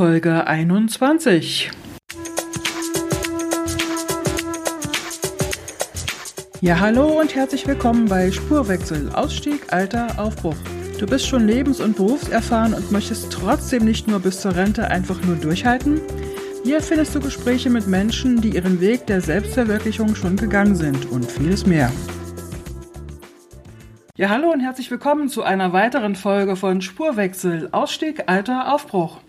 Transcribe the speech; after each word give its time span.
Folge 0.00 0.46
21. 0.46 1.70
Ja, 6.62 6.80
hallo 6.80 7.20
und 7.20 7.34
herzlich 7.34 7.66
willkommen 7.66 8.06
bei 8.06 8.30
Spurwechsel, 8.32 9.10
Ausstieg, 9.12 9.70
Alter, 9.74 10.18
Aufbruch. 10.18 10.56
Du 10.98 11.04
bist 11.04 11.26
schon 11.26 11.46
lebens- 11.46 11.82
und 11.82 11.96
berufserfahren 11.96 12.72
und 12.72 12.90
möchtest 12.90 13.30
trotzdem 13.30 13.84
nicht 13.84 14.08
nur 14.08 14.20
bis 14.20 14.40
zur 14.40 14.56
Rente 14.56 14.90
einfach 14.90 15.20
nur 15.22 15.36
durchhalten? 15.36 16.00
Hier 16.64 16.80
findest 16.80 17.14
du 17.14 17.20
Gespräche 17.20 17.68
mit 17.68 17.86
Menschen, 17.86 18.40
die 18.40 18.54
ihren 18.54 18.80
Weg 18.80 19.06
der 19.06 19.20
Selbstverwirklichung 19.20 20.14
schon 20.14 20.36
gegangen 20.36 20.76
sind 20.76 21.10
und 21.10 21.30
vieles 21.30 21.66
mehr. 21.66 21.92
Ja, 24.16 24.30
hallo 24.30 24.50
und 24.50 24.60
herzlich 24.60 24.90
willkommen 24.90 25.28
zu 25.28 25.42
einer 25.42 25.74
weiteren 25.74 26.16
Folge 26.16 26.56
von 26.56 26.80
Spurwechsel, 26.80 27.68
Ausstieg, 27.72 28.22
Alter, 28.28 28.72
Aufbruch. 28.72 29.20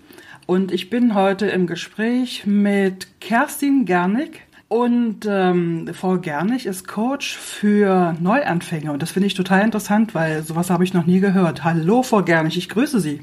Und 0.52 0.74
ich 0.74 0.90
bin 0.90 1.16
heute 1.16 1.46
im 1.46 1.66
Gespräch 1.66 2.46
mit 2.46 3.08
Kerstin 3.22 3.86
Gernig. 3.86 4.42
Und 4.68 5.26
ähm, 5.26 5.90
Frau 5.94 6.18
Gernig 6.18 6.66
ist 6.66 6.90
Coach 6.90 7.38
für 7.38 8.18
Neuanfänger. 8.20 8.92
Und 8.92 9.02
das 9.02 9.12
finde 9.12 9.28
ich 9.28 9.34
total 9.34 9.62
interessant, 9.62 10.14
weil 10.14 10.44
sowas 10.44 10.70
habe 10.70 10.84
ich 10.84 10.94
noch 10.94 11.06
nie 11.06 11.22
gehört. 11.22 11.64
Hallo, 11.64 12.04
Frau 12.04 12.22
Gernig, 12.22 12.58
ich 12.58 12.68
grüße 12.68 13.00
Sie. 13.00 13.22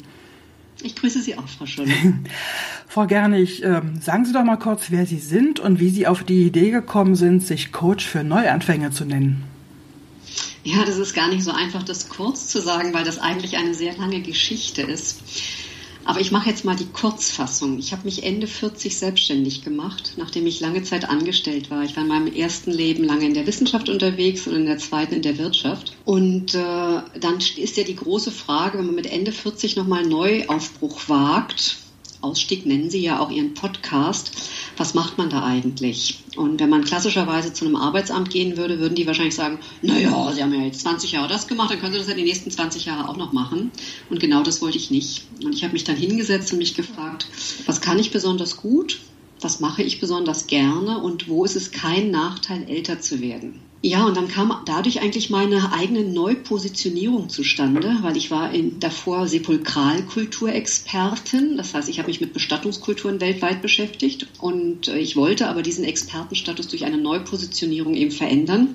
Ich 0.80 0.96
grüße 0.96 1.20
Sie 1.20 1.36
auch, 1.36 1.46
Frau 1.46 1.66
Scholle. 1.66 1.92
Frau 2.88 3.06
Gernig, 3.06 3.62
ähm, 3.62 4.00
sagen 4.00 4.24
Sie 4.24 4.32
doch 4.32 4.42
mal 4.42 4.56
kurz, 4.56 4.84
wer 4.88 5.04
Sie 5.04 5.18
sind 5.18 5.60
und 5.60 5.80
wie 5.80 5.90
Sie 5.90 6.06
auf 6.06 6.24
die 6.24 6.46
Idee 6.46 6.70
gekommen 6.70 7.14
sind, 7.14 7.46
sich 7.46 7.72
Coach 7.72 8.06
für 8.06 8.24
Neuanfänger 8.24 8.90
zu 8.90 9.04
nennen. 9.04 9.44
Ja, 10.64 10.82
das 10.86 10.96
ist 10.96 11.12
gar 11.12 11.28
nicht 11.28 11.44
so 11.44 11.52
einfach, 11.52 11.82
das 11.82 12.08
kurz 12.08 12.48
zu 12.48 12.62
sagen, 12.62 12.94
weil 12.94 13.04
das 13.04 13.18
eigentlich 13.18 13.58
eine 13.58 13.74
sehr 13.74 13.94
lange 13.98 14.22
Geschichte 14.22 14.80
ist. 14.80 15.20
Aber 16.08 16.22
ich 16.22 16.32
mache 16.32 16.48
jetzt 16.48 16.64
mal 16.64 16.74
die 16.74 16.86
Kurzfassung. 16.86 17.78
Ich 17.78 17.92
habe 17.92 18.06
mich 18.06 18.22
Ende 18.22 18.46
40 18.46 18.96
selbstständig 18.96 19.62
gemacht, 19.62 20.14
nachdem 20.16 20.46
ich 20.46 20.58
lange 20.58 20.82
Zeit 20.82 21.06
angestellt 21.06 21.70
war. 21.70 21.84
Ich 21.84 21.96
war 21.96 22.02
in 22.02 22.08
meinem 22.08 22.32
ersten 22.32 22.70
Leben 22.70 23.04
lange 23.04 23.26
in 23.26 23.34
der 23.34 23.46
Wissenschaft 23.46 23.90
unterwegs 23.90 24.46
und 24.46 24.54
in 24.54 24.64
der 24.64 24.78
zweiten 24.78 25.16
in 25.16 25.20
der 25.20 25.36
Wirtschaft. 25.36 25.92
Und 26.06 26.54
äh, 26.54 27.02
dann 27.20 27.38
ist 27.58 27.76
ja 27.76 27.84
die 27.84 27.96
große 27.96 28.30
Frage, 28.30 28.78
wenn 28.78 28.86
man 28.86 28.94
mit 28.94 29.12
Ende 29.12 29.32
40 29.32 29.76
nochmal 29.76 30.06
Neuaufbruch 30.06 31.10
wagt, 31.10 31.76
Ausstieg 32.20 32.66
nennen 32.66 32.90
Sie 32.90 33.00
ja 33.00 33.20
auch 33.20 33.30
Ihren 33.30 33.54
Podcast. 33.54 34.32
Was 34.76 34.94
macht 34.94 35.18
man 35.18 35.30
da 35.30 35.44
eigentlich? 35.44 36.20
Und 36.36 36.60
wenn 36.60 36.70
man 36.70 36.84
klassischerweise 36.84 37.52
zu 37.52 37.64
einem 37.64 37.76
Arbeitsamt 37.76 38.30
gehen 38.30 38.56
würde, 38.56 38.78
würden 38.78 38.94
die 38.94 39.06
wahrscheinlich 39.06 39.34
sagen, 39.34 39.58
naja, 39.82 40.32
Sie 40.34 40.42
haben 40.42 40.54
ja 40.54 40.64
jetzt 40.64 40.80
20 40.80 41.12
Jahre 41.12 41.28
das 41.28 41.46
gemacht, 41.46 41.70
dann 41.70 41.80
können 41.80 41.92
Sie 41.92 41.98
das 41.98 42.08
ja 42.08 42.14
die 42.14 42.22
nächsten 42.22 42.50
20 42.50 42.84
Jahre 42.86 43.08
auch 43.08 43.16
noch 43.16 43.32
machen. 43.32 43.70
Und 44.10 44.20
genau 44.20 44.42
das 44.42 44.62
wollte 44.62 44.78
ich 44.78 44.90
nicht. 44.90 45.24
Und 45.44 45.54
ich 45.54 45.62
habe 45.64 45.72
mich 45.72 45.84
dann 45.84 45.96
hingesetzt 45.96 46.52
und 46.52 46.58
mich 46.58 46.74
gefragt, 46.74 47.26
was 47.66 47.80
kann 47.80 47.98
ich 47.98 48.10
besonders 48.10 48.56
gut? 48.56 49.00
Was 49.40 49.60
mache 49.60 49.82
ich 49.82 50.00
besonders 50.00 50.46
gerne? 50.46 50.98
Und 50.98 51.28
wo 51.28 51.44
ist 51.44 51.56
es 51.56 51.70
kein 51.70 52.10
Nachteil, 52.10 52.68
älter 52.68 53.00
zu 53.00 53.20
werden? 53.20 53.60
Ja, 53.80 54.06
und 54.06 54.16
dann 54.16 54.26
kam 54.26 54.52
dadurch 54.64 55.00
eigentlich 55.00 55.30
meine 55.30 55.72
eigene 55.72 56.02
Neupositionierung 56.02 57.28
zustande, 57.28 57.96
weil 58.02 58.16
ich 58.16 58.32
war 58.32 58.52
in, 58.52 58.80
davor 58.80 59.28
Sepulkralkulturexpertin. 59.28 61.56
Das 61.56 61.74
heißt, 61.74 61.88
ich 61.88 62.00
habe 62.00 62.08
mich 62.08 62.20
mit 62.20 62.32
Bestattungskulturen 62.32 63.20
weltweit 63.20 63.62
beschäftigt 63.62 64.26
und 64.40 64.88
äh, 64.88 64.98
ich 64.98 65.14
wollte 65.14 65.48
aber 65.48 65.62
diesen 65.62 65.84
Expertenstatus 65.84 66.66
durch 66.66 66.84
eine 66.84 66.98
Neupositionierung 66.98 67.94
eben 67.94 68.10
verändern. 68.10 68.74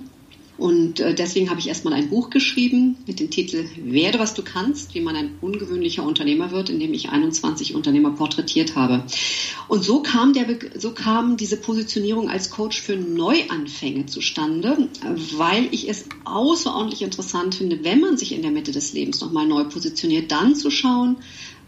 Und 0.57 0.99
äh, 0.99 1.15
deswegen 1.15 1.49
habe 1.49 1.59
ich 1.59 1.67
erstmal 1.67 1.93
ein 1.93 2.09
Buch 2.09 2.29
geschrieben 2.29 2.97
mit 3.07 3.19
dem 3.19 3.31
Titel 3.31 3.65
Werde, 3.75 4.19
was 4.19 4.35
du 4.35 4.43
kannst, 4.43 4.93
wie 4.93 5.01
man 5.01 5.15
ein 5.15 5.31
ungewöhnlicher 5.41 6.03
Unternehmer 6.03 6.51
wird, 6.51 6.69
in 6.69 6.79
dem 6.79 6.93
ich 6.93 7.09
21 7.09 7.73
Unternehmer 7.73 8.11
porträtiert 8.11 8.75
habe. 8.75 9.03
Und 9.67 9.83
so 9.83 10.01
kam, 10.03 10.33
der, 10.33 10.45
so 10.77 10.91
kam 10.91 11.37
diese 11.37 11.57
Positionierung 11.57 12.29
als 12.29 12.51
Coach 12.51 12.81
für 12.81 12.95
Neuanfänge 12.95 14.05
zustande, 14.05 14.89
weil 15.35 15.67
ich 15.71 15.89
es 15.89 16.05
außerordentlich 16.23 17.01
interessant 17.01 17.55
finde, 17.55 17.83
wenn 17.83 17.99
man 17.99 18.17
sich 18.17 18.33
in 18.33 18.43
der 18.43 18.51
Mitte 18.51 18.71
des 18.71 18.93
Lebens 18.93 19.21
nochmal 19.21 19.47
neu 19.47 19.63
positioniert, 19.63 20.31
dann 20.31 20.55
zu 20.55 20.69
schauen, 20.69 21.17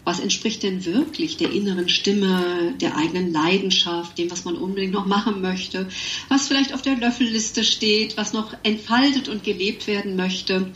was 0.05 0.19
entspricht 0.19 0.63
denn 0.63 0.85
wirklich 0.85 1.35
der 1.37 1.51
inneren 1.51 1.89
Stimme, 1.89 2.73
der 2.79 2.95
eigenen 2.95 3.33
Leidenschaft, 3.33 4.17
dem, 4.17 4.31
was 4.31 4.45
man 4.45 4.55
unbedingt 4.55 4.93
noch 4.93 5.07
machen 5.07 5.41
möchte, 5.41 5.89
was 6.29 6.47
vielleicht 6.47 6.73
auf 6.73 6.83
der 6.83 6.95
Löffelliste 6.95 7.63
steht, 7.63 8.15
was 8.15 8.31
noch 8.31 8.55
entfaltet 8.63 9.27
und 9.27 9.43
gelebt 9.43 9.87
werden 9.87 10.15
möchte. 10.15 10.71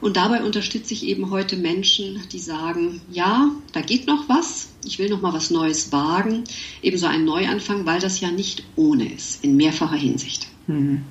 Und 0.00 0.16
dabei 0.16 0.44
unterstütze 0.44 0.94
ich 0.94 1.04
eben 1.04 1.30
heute 1.30 1.56
Menschen, 1.56 2.22
die 2.32 2.38
sagen, 2.38 3.00
ja, 3.10 3.50
da 3.72 3.80
geht 3.80 4.06
noch 4.06 4.28
was, 4.28 4.68
ich 4.86 5.00
will 5.00 5.10
noch 5.10 5.20
mal 5.20 5.32
was 5.32 5.50
Neues 5.50 5.90
wagen, 5.90 6.44
ebenso 6.82 7.06
einen 7.06 7.24
Neuanfang, 7.24 7.84
weil 7.84 8.00
das 8.00 8.20
ja 8.20 8.30
nicht 8.30 8.62
ohne 8.76 9.12
ist, 9.12 9.42
in 9.42 9.56
mehrfacher 9.56 9.96
Hinsicht. 9.96 10.46
Mhm. 10.68 11.02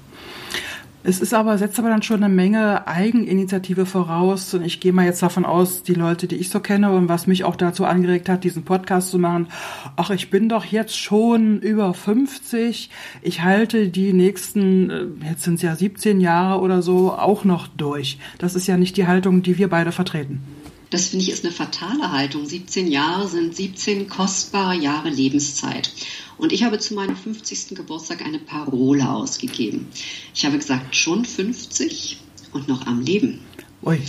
Es 1.07 1.21
ist 1.21 1.33
aber, 1.33 1.57
setzt 1.57 1.79
aber 1.79 1.87
dann 1.87 2.01
schon 2.01 2.21
eine 2.21 2.33
Menge 2.33 2.85
Eigeninitiative 2.85 3.85
voraus. 3.85 4.53
Und 4.53 4.65
ich 4.65 4.81
gehe 4.81 4.91
mal 4.91 5.05
jetzt 5.05 5.23
davon 5.23 5.45
aus, 5.45 5.81
die 5.81 5.93
Leute, 5.93 6.27
die 6.27 6.35
ich 6.35 6.49
so 6.49 6.59
kenne 6.59 6.91
und 6.91 7.07
was 7.07 7.27
mich 7.27 7.45
auch 7.45 7.55
dazu 7.55 7.85
angeregt 7.85 8.27
hat, 8.27 8.43
diesen 8.43 8.63
Podcast 8.63 9.11
zu 9.11 9.17
machen, 9.17 9.47
ach, 9.95 10.09
ich 10.09 10.29
bin 10.29 10.49
doch 10.49 10.65
jetzt 10.65 10.97
schon 10.97 11.61
über 11.61 11.93
50. 11.93 12.89
Ich 13.21 13.41
halte 13.41 13.87
die 13.87 14.11
nächsten, 14.11 14.89
äh, 14.89 15.05
jetzt 15.29 15.43
sind 15.43 15.53
es 15.53 15.61
ja 15.61 15.77
17 15.77 16.19
Jahre 16.19 16.59
oder 16.59 16.81
so, 16.81 17.13
auch 17.13 17.45
noch 17.45 17.67
durch. 17.67 18.17
Das 18.37 18.53
ist 18.53 18.67
ja 18.67 18.75
nicht 18.75 18.97
die 18.97 19.07
Haltung, 19.07 19.41
die 19.43 19.57
wir 19.57 19.69
beide 19.69 19.93
vertreten. 19.93 20.41
Das 20.89 21.07
finde 21.07 21.23
ich 21.23 21.31
ist 21.31 21.45
eine 21.45 21.53
fatale 21.53 22.11
Haltung. 22.11 22.45
17 22.45 22.85
Jahre 22.85 23.29
sind 23.29 23.55
17 23.55 24.09
kostbare 24.09 24.75
Jahre 24.75 25.09
Lebenszeit. 25.09 25.89
Und 26.37 26.53
ich 26.53 26.63
habe 26.63 26.79
zu 26.79 26.93
meinem 26.93 27.15
50. 27.15 27.75
Geburtstag 27.75 28.23
eine 28.23 28.39
Parole 28.39 29.09
ausgegeben. 29.09 29.87
Ich 30.33 30.45
habe 30.45 30.57
gesagt, 30.57 30.95
schon 30.95 31.25
50 31.25 32.19
und 32.53 32.67
noch 32.67 32.85
am 32.85 33.01
Leben. 33.01 33.41
Ui. 33.83 33.99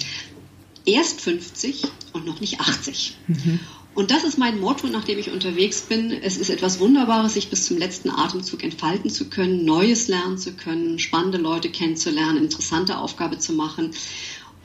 Erst 0.85 1.21
50 1.21 1.85
und 2.13 2.27
noch 2.27 2.41
nicht 2.41 2.61
80. 2.61 3.17
Mhm. 3.27 3.61
Und 3.95 4.13
das 4.13 4.23
ist 4.23 4.39
mein 4.39 4.61
Motto, 4.61 4.87
nachdem 4.87 5.19
ich 5.19 5.33
unterwegs 5.33 5.83
bin. 5.83 6.13
Es 6.13 6.37
ist 6.37 6.51
etwas 6.51 6.79
Wunderbares, 6.79 7.35
sich 7.35 7.51
bis 7.51 7.67
zum 7.67 7.79
letzten 7.79 8.11
Atemzug 8.11 8.63
entfalten 8.63 9.11
zu 9.11 9.29
können, 9.29 9.65
Neues 9.65 10.07
lernen 10.07 10.39
zu 10.39 10.53
können, 10.53 11.01
spannende 11.01 11.39
Leute 11.39 11.69
kennenzulernen, 11.69 12.45
interessante 12.45 12.99
Aufgabe 12.99 13.39
zu 13.39 13.55
machen. 13.55 13.91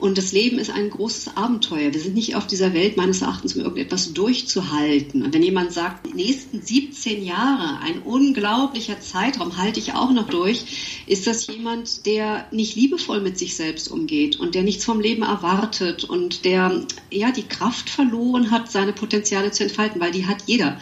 Und 0.04 0.18
das 0.18 0.32
Leben 0.32 0.58
ist 0.58 0.70
ein 0.70 0.90
großes 0.90 1.34
Abenteuer. 1.34 1.94
Wir 1.94 1.98
sind 1.98 2.14
nicht 2.14 2.36
auf 2.36 2.46
dieser 2.46 2.74
Welt 2.74 2.98
meines 2.98 3.22
Erachtens, 3.22 3.54
um 3.54 3.62
irgendetwas 3.62 4.12
durchzuhalten. 4.12 5.22
Und 5.22 5.32
wenn 5.32 5.42
jemand 5.42 5.72
sagt, 5.72 6.06
die 6.06 6.12
nächsten 6.12 6.60
17 6.60 7.24
Jahre, 7.24 7.78
ein 7.80 8.02
unglaublicher 8.02 9.00
Zeitraum, 9.00 9.56
halte 9.56 9.80
ich 9.80 9.94
auch 9.94 10.10
noch 10.10 10.28
durch, 10.28 11.04
ist 11.06 11.26
das 11.26 11.46
jemand, 11.46 12.04
der 12.04 12.46
nicht 12.50 12.76
liebevoll 12.76 13.22
mit 13.22 13.38
sich 13.38 13.56
selbst 13.56 13.90
umgeht 13.90 14.38
und 14.38 14.54
der 14.54 14.62
nichts 14.62 14.84
vom 14.84 15.00
Leben 15.00 15.22
erwartet 15.22 16.04
und 16.04 16.44
der 16.44 16.84
ja 17.10 17.32
die 17.32 17.44
Kraft 17.44 17.88
verloren 17.88 18.50
hat, 18.50 18.70
seine 18.70 18.92
Potenziale 18.92 19.52
zu 19.52 19.62
entfalten, 19.62 20.02
weil 20.02 20.12
die 20.12 20.26
hat 20.26 20.42
jeder. 20.44 20.78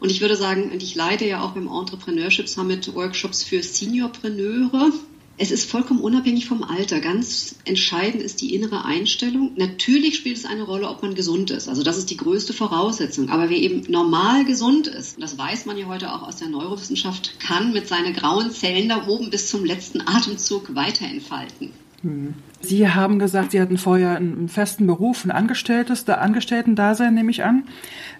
Und 0.00 0.10
ich 0.10 0.22
würde 0.22 0.36
sagen, 0.36 0.70
und 0.72 0.82
ich 0.82 0.94
leite 0.94 1.26
ja 1.26 1.42
auch 1.42 1.50
beim 1.50 1.68
Entrepreneurship 1.68 2.48
Summit 2.48 2.94
Workshops 2.94 3.42
für 3.42 3.62
Seniorpreneure 3.62 4.90
es 5.36 5.50
ist 5.50 5.68
vollkommen 5.68 6.00
unabhängig 6.00 6.46
vom 6.46 6.62
Alter. 6.62 7.00
Ganz 7.00 7.56
entscheidend 7.64 8.22
ist 8.22 8.40
die 8.40 8.54
innere 8.54 8.84
Einstellung. 8.84 9.50
Natürlich 9.56 10.16
spielt 10.16 10.36
es 10.36 10.44
eine 10.44 10.62
Rolle, 10.62 10.88
ob 10.88 11.02
man 11.02 11.14
gesund 11.14 11.50
ist. 11.50 11.68
Also 11.68 11.82
das 11.82 11.98
ist 11.98 12.10
die 12.10 12.16
größte 12.16 12.52
Voraussetzung. 12.52 13.30
Aber 13.30 13.50
wer 13.50 13.56
eben 13.56 13.82
normal 13.90 14.44
gesund 14.44 14.86
ist, 14.86 15.20
das 15.20 15.36
weiß 15.36 15.66
man 15.66 15.76
ja 15.76 15.86
heute 15.86 16.12
auch 16.12 16.22
aus 16.22 16.36
der 16.36 16.48
Neurowissenschaft, 16.48 17.40
kann 17.40 17.72
mit 17.72 17.88
seinen 17.88 18.14
grauen 18.14 18.50
Zellen 18.52 18.88
da 18.88 19.08
oben 19.08 19.30
bis 19.30 19.48
zum 19.48 19.64
letzten 19.64 20.02
Atemzug 20.02 20.74
weiter 20.76 21.06
entfalten. 21.06 21.72
Hm. 22.02 22.34
Sie 22.60 22.88
haben 22.88 23.18
gesagt, 23.18 23.50
Sie 23.50 23.60
hatten 23.60 23.76
vorher 23.76 24.16
einen 24.16 24.48
festen 24.48 24.86
Beruf, 24.86 25.24
ein 25.24 25.30
Angestelltes, 25.30 26.08
Angestellten-Dasein, 26.08 27.12
nehme 27.12 27.30
ich 27.30 27.42
an. 27.42 27.64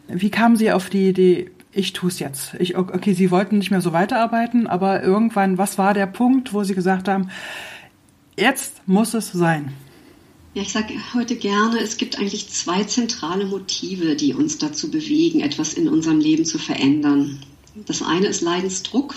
Wie 0.09 0.31
kamen 0.31 0.57
Sie 0.57 0.73
auf 0.73 0.91
die 0.91 1.09
Idee, 1.09 1.51
ich 1.75 1.93
tue 1.93 2.09
es 2.09 2.19
jetzt. 2.19 2.55
Ich, 2.59 2.77
okay, 2.77 3.15
Sie 3.15 3.31
wollten 3.31 3.59
nicht 3.59 3.71
mehr 3.71 3.81
so 3.81 3.93
weiterarbeiten, 3.93 4.67
aber 4.67 5.03
irgendwann, 5.03 5.59
was 5.59 5.77
war 5.79 5.95
der 5.95 6.07
Punkt, 6.07 6.53
wo 6.53 6.63
Sie 6.65 6.75
gesagt 6.75 7.09
haben, 7.09 7.31
jetzt 8.37 8.87
muss 8.87 9.15
es 9.15 9.33
sein? 9.33 9.73
Ja, 10.55 10.63
ich 10.63 10.73
sage 10.73 10.95
heute 11.15 11.35
gerne, 11.35 11.81
es 11.81 11.97
gibt 11.97 12.19
eigentlich 12.19 12.49
zwei 12.49 12.85
zentrale 12.85 13.45
Motive, 13.45 14.15
die 14.15 14.35
uns 14.35 14.59
dazu 14.59 14.89
bewegen, 14.91 15.41
etwas 15.41 15.75
in 15.75 15.89
unserem 15.89 16.21
Leben 16.21 16.45
zu 16.45 16.59
verändern. 16.59 17.41
Das 17.87 18.03
eine 18.03 18.29
ist 18.29 18.41
Leidensdruck 18.41 19.17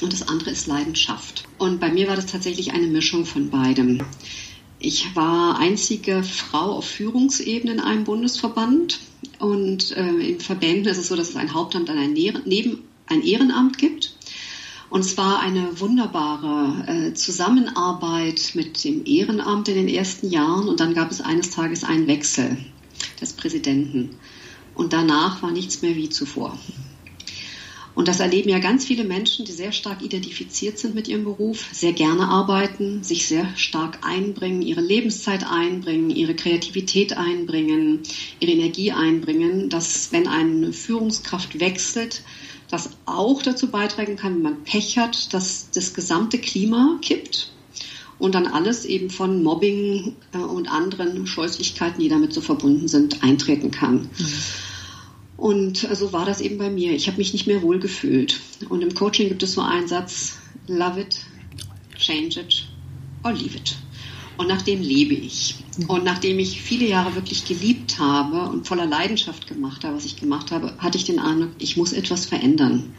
und 0.00 0.12
das 0.14 0.26
andere 0.26 0.50
ist 0.50 0.66
Leidenschaft. 0.66 1.44
Und 1.58 1.78
bei 1.78 1.90
mir 1.92 2.08
war 2.08 2.16
das 2.16 2.26
tatsächlich 2.26 2.72
eine 2.72 2.86
Mischung 2.86 3.26
von 3.26 3.50
beidem. 3.50 4.00
Ich 4.86 5.16
war 5.16 5.58
einzige 5.58 6.22
Frau 6.22 6.72
auf 6.72 6.84
Führungsebene 6.84 7.72
in 7.72 7.80
einem 7.80 8.04
Bundesverband 8.04 9.00
und 9.38 9.96
äh, 9.96 10.32
in 10.32 10.40
Verbänden 10.40 10.92
ist 10.92 10.98
es 10.98 11.08
so, 11.08 11.16
dass 11.16 11.30
es 11.30 11.36
ein 11.36 11.54
Hauptamt 11.54 11.88
und 11.88 11.96
ein, 11.96 12.12
neben 12.12 12.82
ein 13.06 13.22
Ehrenamt 13.22 13.78
gibt. 13.78 14.14
Und 14.90 15.00
es 15.00 15.16
war 15.16 15.40
eine 15.40 15.80
wunderbare 15.80 16.84
äh, 16.86 17.14
Zusammenarbeit 17.14 18.50
mit 18.52 18.84
dem 18.84 19.06
Ehrenamt 19.06 19.68
in 19.68 19.76
den 19.76 19.88
ersten 19.88 20.28
Jahren. 20.28 20.68
Und 20.68 20.80
dann 20.80 20.92
gab 20.92 21.10
es 21.10 21.22
eines 21.22 21.48
Tages 21.48 21.82
einen 21.82 22.06
Wechsel 22.06 22.58
des 23.22 23.32
Präsidenten. 23.32 24.10
Und 24.74 24.92
danach 24.92 25.42
war 25.42 25.50
nichts 25.50 25.80
mehr 25.80 25.96
wie 25.96 26.10
zuvor. 26.10 26.58
Und 27.94 28.08
das 28.08 28.20
erleben 28.20 28.48
ja 28.48 28.58
ganz 28.58 28.84
viele 28.84 29.04
Menschen, 29.04 29.44
die 29.44 29.52
sehr 29.52 29.70
stark 29.70 30.02
identifiziert 30.02 30.78
sind 30.78 30.94
mit 30.94 31.06
ihrem 31.06 31.24
Beruf, 31.24 31.68
sehr 31.72 31.92
gerne 31.92 32.28
arbeiten, 32.28 33.04
sich 33.04 33.26
sehr 33.26 33.46
stark 33.56 33.98
einbringen, 34.02 34.62
ihre 34.62 34.80
Lebenszeit 34.80 35.46
einbringen, 35.48 36.10
ihre 36.10 36.34
Kreativität 36.34 37.16
einbringen, 37.16 38.00
ihre 38.40 38.52
Energie 38.52 38.90
einbringen, 38.90 39.68
dass 39.68 40.10
wenn 40.10 40.26
eine 40.26 40.72
Führungskraft 40.72 41.60
wechselt, 41.60 42.22
das 42.68 42.90
auch 43.06 43.42
dazu 43.42 43.68
beitragen 43.68 44.16
kann, 44.16 44.36
wenn 44.36 44.42
man 44.42 44.64
Pech 44.64 44.98
hat, 44.98 45.32
dass 45.32 45.70
das 45.70 45.94
gesamte 45.94 46.38
Klima 46.38 46.98
kippt 47.00 47.52
und 48.18 48.34
dann 48.34 48.46
alles 48.46 48.84
eben 48.84 49.10
von 49.10 49.42
Mobbing 49.42 50.16
äh, 50.32 50.38
und 50.38 50.68
anderen 50.68 51.26
Scheußlichkeiten, 51.26 52.00
die 52.00 52.08
damit 52.08 52.32
so 52.32 52.40
verbunden 52.40 52.88
sind, 52.88 53.22
eintreten 53.22 53.70
kann. 53.70 54.08
Mhm. 54.18 54.26
Und 55.36 55.78
so 55.78 55.88
also 55.88 56.12
war 56.12 56.26
das 56.26 56.40
eben 56.40 56.58
bei 56.58 56.70
mir. 56.70 56.92
Ich 56.92 57.06
habe 57.08 57.18
mich 57.18 57.32
nicht 57.32 57.46
mehr 57.46 57.62
wohl 57.62 57.78
gefühlt. 57.78 58.40
Und 58.68 58.82
im 58.82 58.94
Coaching 58.94 59.28
gibt 59.28 59.42
es 59.42 59.54
so 59.54 59.60
einen 59.60 59.88
Satz, 59.88 60.38
love 60.68 61.00
it, 61.00 61.20
change 61.98 62.40
it 62.40 62.66
or 63.24 63.32
leave 63.32 63.56
it. 63.56 63.76
Und 64.36 64.48
nach 64.48 64.62
dem 64.62 64.80
lebe 64.80 65.14
ich. 65.14 65.56
Und 65.86 66.04
nachdem 66.04 66.38
ich 66.38 66.60
viele 66.60 66.86
Jahre 66.86 67.14
wirklich 67.14 67.44
geliebt 67.44 67.98
habe 67.98 68.50
und 68.50 68.66
voller 68.66 68.86
Leidenschaft 68.86 69.46
gemacht 69.46 69.84
habe, 69.84 69.96
was 69.96 70.04
ich 70.04 70.16
gemacht 70.16 70.50
habe, 70.50 70.74
hatte 70.78 70.98
ich 70.98 71.04
den 71.04 71.18
Eindruck, 71.18 71.50
ich 71.58 71.76
muss 71.76 71.92
etwas 71.92 72.26
verändern. 72.26 72.94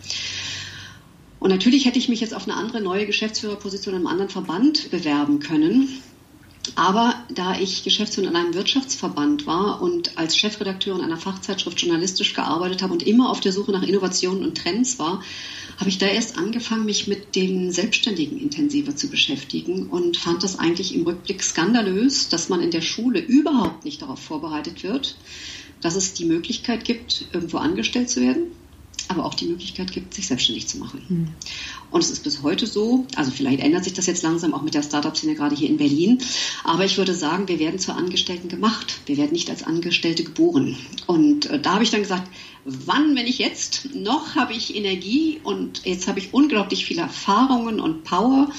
Und 1.40 1.50
natürlich 1.50 1.86
hätte 1.86 2.00
ich 2.00 2.10
mich 2.10 2.22
jetzt 2.22 2.34
auf 2.34 2.48
eine 2.48 2.58
andere 2.58 2.82
neue 2.82 3.06
Geschäftsführerposition 3.06 3.94
in 3.94 4.00
einem 4.00 4.08
anderen 4.08 4.30
Verband 4.30 4.90
bewerben 4.92 5.40
können. 5.40 5.90
Aber 6.74 7.16
da 7.30 7.60
ich 7.60 7.84
Geschäftsführerin 7.84 8.36
in 8.36 8.42
einem 8.42 8.54
Wirtschaftsverband 8.56 9.46
war 9.46 9.82
und 9.82 10.18
als 10.18 10.36
Chefredakteurin 10.36 11.02
einer 11.02 11.18
Fachzeitschrift 11.18 11.80
journalistisch 11.80 12.34
gearbeitet 12.34 12.82
habe 12.82 12.94
und 12.94 13.04
immer 13.04 13.30
auf 13.30 13.40
der 13.40 13.52
Suche 13.52 13.72
nach 13.72 13.84
Innovationen 13.84 14.44
und 14.44 14.58
Trends 14.58 14.98
war, 14.98 15.22
habe 15.78 15.90
ich 15.90 15.98
da 15.98 16.08
erst 16.08 16.38
angefangen, 16.38 16.86
mich 16.86 17.08
mit 17.08 17.36
den 17.36 17.72
Selbstständigen 17.72 18.40
intensiver 18.40 18.96
zu 18.96 19.10
beschäftigen 19.10 19.88
und 19.88 20.18
fand 20.18 20.44
das 20.44 20.58
eigentlich 20.58 20.96
im 20.96 21.04
Rückblick 21.04 21.44
skandalös, 21.44 22.30
dass 22.30 22.50
man 22.50 22.62
in 22.62 22.72
der 22.72 22.82
Schule 22.82 23.20
überhaupt 23.20 23.86
nicht 23.86 24.02
darauf 24.02 24.20
vorbereitet 24.20 24.84
wird, 24.84 25.16
dass 25.82 25.96
es 25.96 26.14
die 26.14 26.26
Möglichkeit 26.26 26.86
gibt, 26.86 27.26
irgendwo 27.34 27.58
angestellt 27.58 28.10
zu 28.10 28.22
werden 28.22 28.48
aber 29.10 29.26
auch 29.26 29.34
die 29.34 29.46
Möglichkeit 29.46 29.92
gibt, 29.92 30.14
sich 30.14 30.28
selbstständig 30.28 30.68
zu 30.68 30.78
machen. 30.78 31.02
Mhm. 31.08 31.28
Und 31.92 32.02
es 32.02 32.10
ist 32.10 32.24
bis 32.24 32.42
heute 32.44 32.68
so, 32.68 33.06
also 33.16 33.32
vielleicht 33.32 33.62
ändert 33.62 33.84
sich 33.84 33.94
das 33.94 34.06
jetzt 34.06 34.24
langsam 34.24 34.54
auch 34.54 34.62
mit 34.62 34.74
der 34.74 34.84
Startup-Szene 34.84 35.36
gerade 35.36 35.56
hier 35.56 35.70
in 35.70 35.78
Berlin, 35.78 36.20
aber 36.64 36.86
ich 36.86 36.98
würde 36.98 37.14
sagen, 37.14 37.48
wir 37.48 37.60
werden 37.60 37.80
zu 37.80 37.94
Angestellten 37.94 38.50
gemacht. 38.50 39.00
Wir 39.06 39.18
werden 39.18 39.32
nicht 39.32 39.50
als 39.50 39.64
Angestellte 39.64 40.24
geboren. 40.24 40.78
Und 41.08 41.46
äh, 41.48 41.60
da 41.60 41.74
habe 41.74 41.84
ich 41.84 41.92
dann 41.92 42.02
gesagt, 42.02 42.30
wann, 42.66 43.16
wenn 43.16 43.28
ich 43.28 43.38
jetzt, 43.38 43.90
noch 43.94 44.36
habe 44.36 44.54
ich 44.54 44.76
Energie 44.76 45.40
und 45.44 45.86
jetzt 45.86 46.08
habe 46.08 46.20
ich 46.20 46.34
unglaublich 46.34 46.86
viele 46.86 47.02
Erfahrungen 47.02 47.80
und 47.80 48.04
Power. 48.04 48.50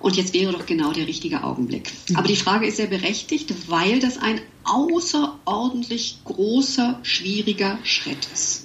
Und 0.00 0.16
jetzt 0.16 0.34
wäre 0.34 0.52
doch 0.52 0.66
genau 0.66 0.92
der 0.92 1.06
richtige 1.06 1.44
Augenblick. 1.44 1.90
Mhm. 2.10 2.16
Aber 2.16 2.28
die 2.28 2.36
Frage 2.36 2.66
ist 2.66 2.76
sehr 2.76 2.86
berechtigt, 2.86 3.54
weil 3.68 4.00
das 4.00 4.18
ein 4.18 4.40
außerordentlich 4.64 6.18
großer, 6.24 6.98
schwieriger 7.02 7.78
Schritt 7.84 8.28
ist. 8.32 8.63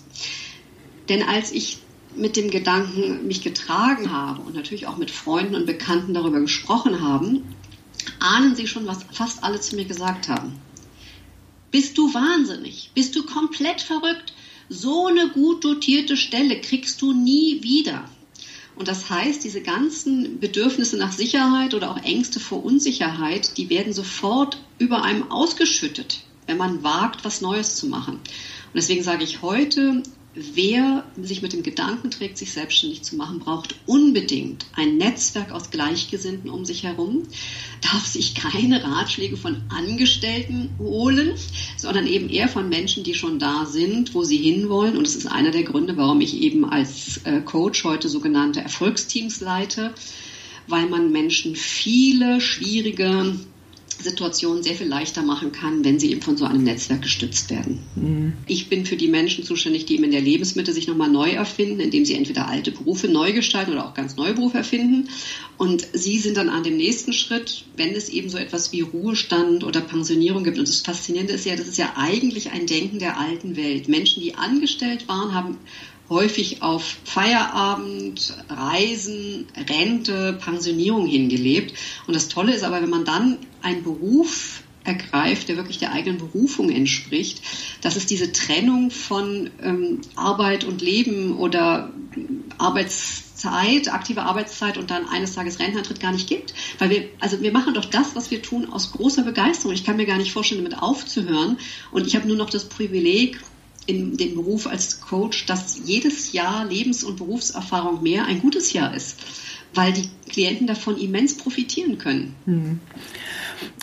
Denn 1.10 1.24
als 1.24 1.52
ich 1.52 1.80
mit 2.16 2.38
dem 2.38 2.50
Gedanken 2.50 3.28
mich 3.28 3.42
getragen 3.42 4.12
habe 4.12 4.42
und 4.42 4.56
natürlich 4.56 4.88
auch 4.88 4.98
mit 4.98 5.12
Freunden 5.12 5.56
und 5.56 5.66
Bekannten 5.66 6.14
darüber 6.14 6.40
gesprochen 6.40 7.02
haben, 7.02 7.56
ahnen 8.20 8.56
Sie 8.56 8.68
schon, 8.68 8.88
was 8.88 9.04
fast 9.12 9.44
alle 9.44 9.60
zu 9.60 9.76
mir 9.76 9.86
gesagt 9.86 10.30
haben. 10.30 10.60
Bist 11.72 11.98
du 11.98 12.14
wahnsinnig? 12.14 12.92
Bist 12.96 13.16
du 13.16 13.24
komplett 13.24 13.82
verrückt? 13.82 14.34
So 14.70 15.08
eine 15.08 15.30
gut 15.30 15.64
dotierte 15.64 16.18
Stelle 16.18 16.62
kriegst 16.62 17.02
du 17.02 17.14
nie 17.14 17.62
wieder. 17.64 18.06
Und 18.76 18.88
das 18.88 19.10
heißt, 19.10 19.44
diese 19.44 19.62
ganzen 19.62 20.40
Bedürfnisse 20.40 20.98
nach 20.98 21.12
Sicherheit 21.12 21.74
oder 21.74 21.92
auch 21.92 22.02
Ängste 22.04 22.40
vor 22.40 22.64
Unsicherheit, 22.64 23.58
die 23.58 23.70
werden 23.70 23.94
sofort 23.94 24.58
über 24.78 25.04
einem 25.04 25.30
ausgeschüttet, 25.32 26.22
wenn 26.48 26.58
man 26.58 26.82
wagt, 26.82 27.26
was 27.26 27.42
Neues 27.42 27.76
zu 27.76 27.88
machen. 27.88 28.16
Und 28.16 28.76
deswegen 28.76 29.04
sage 29.04 29.24
ich 29.24 29.42
heute, 29.42 30.02
wer 30.54 31.04
sich 31.22 31.42
mit 31.42 31.54
dem 31.54 31.64
Gedanken 31.64 32.12
trägt, 32.12 32.38
sich 32.38 32.52
selbstständig 32.54 33.04
zu 33.04 33.16
machen, 33.16 33.40
braucht 33.40 33.76
unbedingt 33.86 34.66
ein 34.76 34.98
Netzwerk 34.98 35.52
aus 35.52 35.72
Gleichgesinnten 35.72 36.50
um 36.50 36.66
sich 36.66 36.84
herum, 36.84 37.24
darf 37.82 38.06
sich 38.06 38.36
keine 38.36 38.84
Ratschläge 38.84 39.38
von 39.38 39.64
Angestellten 39.70 40.70
holen, 40.80 41.34
sondern 41.78 42.08
eben 42.08 42.30
eher 42.30 42.48
von 42.48 42.70
Menschen, 42.70 43.04
die 43.04 43.14
schon 43.14 43.40
da 43.40 43.66
sind, 43.66 44.14
wo 44.14 44.24
sie 44.24 44.38
hinwollen. 44.38 44.98
Und 44.98 45.08
es 45.08 45.16
ist 45.16 45.28
einer 45.28 45.52
der 45.52 45.64
Gründe, 45.64 45.98
warum 45.98 46.22
ich 46.22 46.42
eben 46.42 46.66
als 46.66 47.22
äh, 47.26 47.42
Coach 47.42 47.84
heute 47.84 48.10
sogenannte 48.10 48.62
Erfolgsteams 48.62 49.42
leite, 49.42 49.94
weil 50.68 50.88
man 50.88 51.12
Menschen 51.12 51.56
viele 51.56 52.42
schwierige 52.42 53.36
Situation 54.00 54.64
sehr 54.64 54.76
viel 54.76 54.88
leichter 54.88 55.22
machen 55.22 55.52
kann, 55.52 55.84
wenn 55.84 56.00
sie 56.00 56.12
eben 56.12 56.22
von 56.22 56.38
so 56.38 56.46
einem 56.46 56.64
Netzwerk 56.64 57.02
gestützt 57.02 57.50
werden. 57.50 57.80
Mhm. 57.96 58.34
Ich 58.48 58.70
bin 58.70 58.86
für 58.86 58.96
die 58.96 59.08
Menschen 59.08 59.44
zuständig, 59.44 59.86
die 59.86 59.96
eben 59.96 60.06
in 60.06 60.12
der 60.12 60.22
Lebensmitte 60.22 60.72
sich 60.72 60.88
nochmal 60.88 61.10
neu 61.10 61.32
erfinden, 61.32 61.82
indem 61.82 62.06
sie 62.06 62.14
entweder 62.14 62.48
alte 62.48 62.72
Berufe 62.72 63.08
neu 63.08 63.34
gestalten 63.34 63.74
oder 63.74 63.86
auch 63.86 63.94
ganz 63.94 64.16
neue 64.16 64.34
Berufe 64.34 64.60
erfinden. 64.60 65.10
Und 65.58 65.88
sie 65.94 66.20
sind 66.20 66.38
dann 66.38 66.50
an 66.50 66.64
dem 66.64 66.78
nächsten 66.78 67.12
Schritt, 67.12 67.66
wenn 67.76 67.94
es 67.94 68.10
eben 68.10 68.30
so 68.30 68.38
etwas 68.38 68.72
wie 68.72 68.82
Ruhestand 68.82 69.64
oder 69.64 69.82
Pensionierung 69.82 70.44
gibt. 70.44 70.58
Und 70.58 70.68
das 70.68 70.82
Faszinierende 70.82 71.34
ist 71.34 71.46
ja, 71.46 71.56
das 71.56 71.68
ist 71.68 71.78
ja 71.78 71.94
eigentlich 71.98 72.52
ein 72.52 72.66
Denken 72.66 73.00
der 73.00 73.20
alten 73.20 73.58
Welt. 73.58 73.90
Menschen, 73.90 74.24
die 74.24 74.36
angestellt 74.36 75.08
waren, 75.08 75.34
haben 75.34 75.58
häufig 76.10 76.62
auf 76.62 76.98
Feierabend, 77.04 78.34
Reisen, 78.50 79.46
Rente, 79.70 80.40
Pensionierung 80.44 81.06
hingelebt. 81.06 81.74
Und 82.08 82.16
das 82.16 82.28
Tolle 82.28 82.54
ist 82.54 82.64
aber, 82.64 82.82
wenn 82.82 82.90
man 82.90 83.06
dann 83.06 83.38
einen 83.62 83.84
Beruf 83.84 84.64
ergreift, 84.84 85.50
der 85.50 85.58
wirklich 85.58 85.78
der 85.78 85.92
eigenen 85.92 86.18
Berufung 86.18 86.70
entspricht, 86.70 87.42
dass 87.82 87.96
es 87.96 88.06
diese 88.06 88.32
Trennung 88.32 88.92
von 88.92 89.50
ähm, 89.62 90.02
Arbeit 90.16 90.64
und 90.64 90.82
Leben 90.82 91.38
oder 91.38 91.92
Arbeitszeit, 92.58 93.94
aktive 93.94 94.24
Arbeitszeit 94.24 94.78
und 94.78 94.90
dann 94.90 95.08
eines 95.08 95.36
Tages 95.36 95.60
Rentenantritt 95.60 96.00
gar 96.00 96.12
nicht 96.12 96.28
gibt. 96.28 96.54
Weil 96.80 96.90
wir, 96.90 97.10
also 97.20 97.42
wir 97.42 97.52
machen 97.52 97.74
doch 97.74 97.86
das, 97.86 98.16
was 98.16 98.32
wir 98.32 98.42
tun, 98.42 98.72
aus 98.72 98.92
großer 98.92 99.24
Begeisterung. 99.24 99.74
Ich 99.74 99.84
kann 99.84 99.98
mir 99.98 100.06
gar 100.06 100.18
nicht 100.18 100.32
vorstellen, 100.32 100.64
damit 100.64 100.82
aufzuhören. 100.82 101.58
Und 101.92 102.08
ich 102.08 102.16
habe 102.16 102.28
nur 102.28 102.38
noch 102.38 102.50
das 102.50 102.66
Privileg, 102.66 103.40
in 103.90 104.18
dem 104.18 104.36
Beruf 104.36 104.68
als 104.68 105.02
Coach, 105.02 105.48
dass 105.48 105.82
jedes 105.84 106.32
Jahr 106.32 106.66
Lebens- 106.66 107.04
und 107.04 107.18
Berufserfahrung 107.18 108.04
mehr 108.04 108.26
ein 108.26 108.40
gutes 108.40 108.72
Jahr 108.72 108.94
ist, 108.94 109.20
weil 109.74 109.94
die 109.94 110.08
Klienten 110.30 110.68
davon 110.68 110.96
immens 110.96 111.36
profitieren 111.36 111.98
können. 111.98 112.36
Hm. 112.46 112.80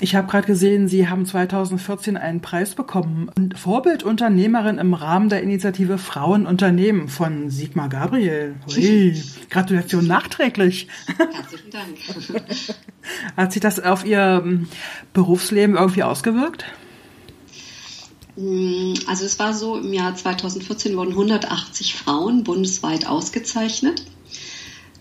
Ich 0.00 0.14
habe 0.14 0.28
gerade 0.28 0.47
gesehen, 0.47 0.88
Sie 0.88 1.09
haben 1.09 1.26
2014 1.26 2.16
einen 2.16 2.40
Preis 2.40 2.75
bekommen. 2.75 3.30
Vorbildunternehmerin 3.54 4.78
im 4.78 4.95
Rahmen 4.95 5.28
der 5.28 5.42
Initiative 5.42 5.99
Frauenunternehmen 5.99 7.09
von 7.09 7.50
Sigmar 7.50 7.88
Gabriel. 7.88 8.56
Hui, 8.66 9.21
Gratulation 9.50 10.06
nachträglich. 10.06 10.88
Herzlichen 11.16 11.71
Dank. 11.71 12.45
Hat 13.37 13.52
sich 13.52 13.62
das 13.62 13.80
auf 13.80 14.04
Ihr 14.04 14.42
hm, 14.42 14.68
Berufsleben 15.12 15.76
irgendwie 15.76 16.02
ausgewirkt? 16.02 16.64
Mm, 18.37 18.95
also 19.06 19.25
es 19.25 19.38
war 19.38 19.54
so, 19.54 19.78
im 19.78 19.92
Jahr 19.92 20.14
2014 20.14 20.97
wurden 20.97 21.12
180 21.12 21.95
Frauen 21.95 22.45
bundesweit 22.45 23.06
ausgezeichnet 23.06 24.04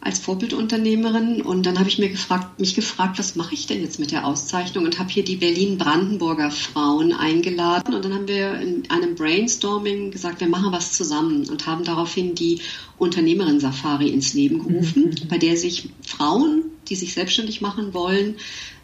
als 0.06 0.20
Vorbildunternehmerin. 0.20 1.42
Und 1.42 1.66
dann 1.66 1.80
habe 1.80 1.90
ich 1.90 1.98
mir 1.98 2.10
gefragt, 2.10 2.60
mich 2.60 2.76
gefragt, 2.76 3.18
was 3.18 3.36
mache 3.36 3.56
ich 3.56 3.66
denn 3.66 3.82
jetzt 3.82 4.00
mit 4.00 4.12
der 4.12 4.26
Auszeichnung? 4.26 4.86
Und 4.86 5.00
habe 5.00 5.10
hier 5.10 5.24
die 5.24 5.36
Berlin-Brandenburger 5.36 6.52
Frauen 6.52 7.12
eingeladen. 7.12 7.96
Und 7.96 8.06
dann 8.06 8.14
haben 8.14 8.28
wir 8.28 8.54
in 8.62 8.90
einem 8.90 9.16
Brainstorming 9.16 10.12
gesagt, 10.12 10.42
wir 10.42 10.48
machen 10.48 10.72
was 10.72 10.94
zusammen 10.94 11.50
und 11.50 11.66
haben 11.66 11.84
daraufhin 11.84 12.36
die 12.36 12.62
Unternehmerin 13.00 13.60
Safari 13.60 14.10
ins 14.10 14.34
Leben 14.34 14.60
gerufen, 14.60 15.06
mhm. 15.06 15.28
bei 15.28 15.40
der 15.40 15.58
sich 15.58 15.90
Frauen, 16.06 16.75
die 16.90 16.96
sich 16.96 17.14
selbstständig 17.14 17.62
machen 17.62 17.94
wollen, 17.94 18.36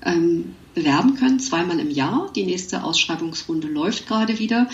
ähm, 0.03 0.55
bewerben 0.73 1.15
können, 1.15 1.39
zweimal 1.39 1.79
im 1.79 1.89
Jahr. 1.89 2.31
Die 2.35 2.45
nächste 2.45 2.83
Ausschreibungsrunde 2.83 3.67
läuft 3.67 4.07
gerade 4.07 4.39
wieder. 4.39 4.67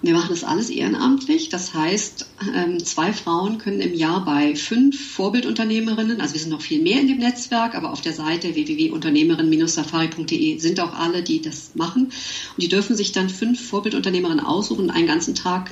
Und 0.00 0.08
wir 0.08 0.14
machen 0.14 0.30
das 0.30 0.44
alles 0.44 0.70
ehrenamtlich. 0.70 1.48
Das 1.48 1.74
heißt, 1.74 2.30
ähm, 2.54 2.84
zwei 2.84 3.12
Frauen 3.12 3.58
können 3.58 3.80
im 3.80 3.94
Jahr 3.94 4.24
bei 4.24 4.56
fünf 4.56 5.14
Vorbildunternehmerinnen, 5.14 6.20
also 6.20 6.34
wir 6.34 6.40
sind 6.40 6.50
noch 6.50 6.62
viel 6.62 6.82
mehr 6.82 7.00
in 7.00 7.06
dem 7.06 7.18
Netzwerk, 7.18 7.74
aber 7.74 7.92
auf 7.92 8.00
der 8.00 8.12
Seite 8.12 8.54
www.unternehmerin-safari.de 8.54 10.58
sind 10.58 10.80
auch 10.80 10.94
alle, 10.94 11.22
die 11.22 11.40
das 11.40 11.74
machen. 11.74 12.06
Und 12.06 12.62
die 12.62 12.68
dürfen 12.68 12.96
sich 12.96 13.12
dann 13.12 13.28
fünf 13.28 13.68
Vorbildunternehmerinnen 13.68 14.44
aussuchen, 14.44 14.90
einen 14.90 15.06
ganzen 15.06 15.34
Tag 15.34 15.70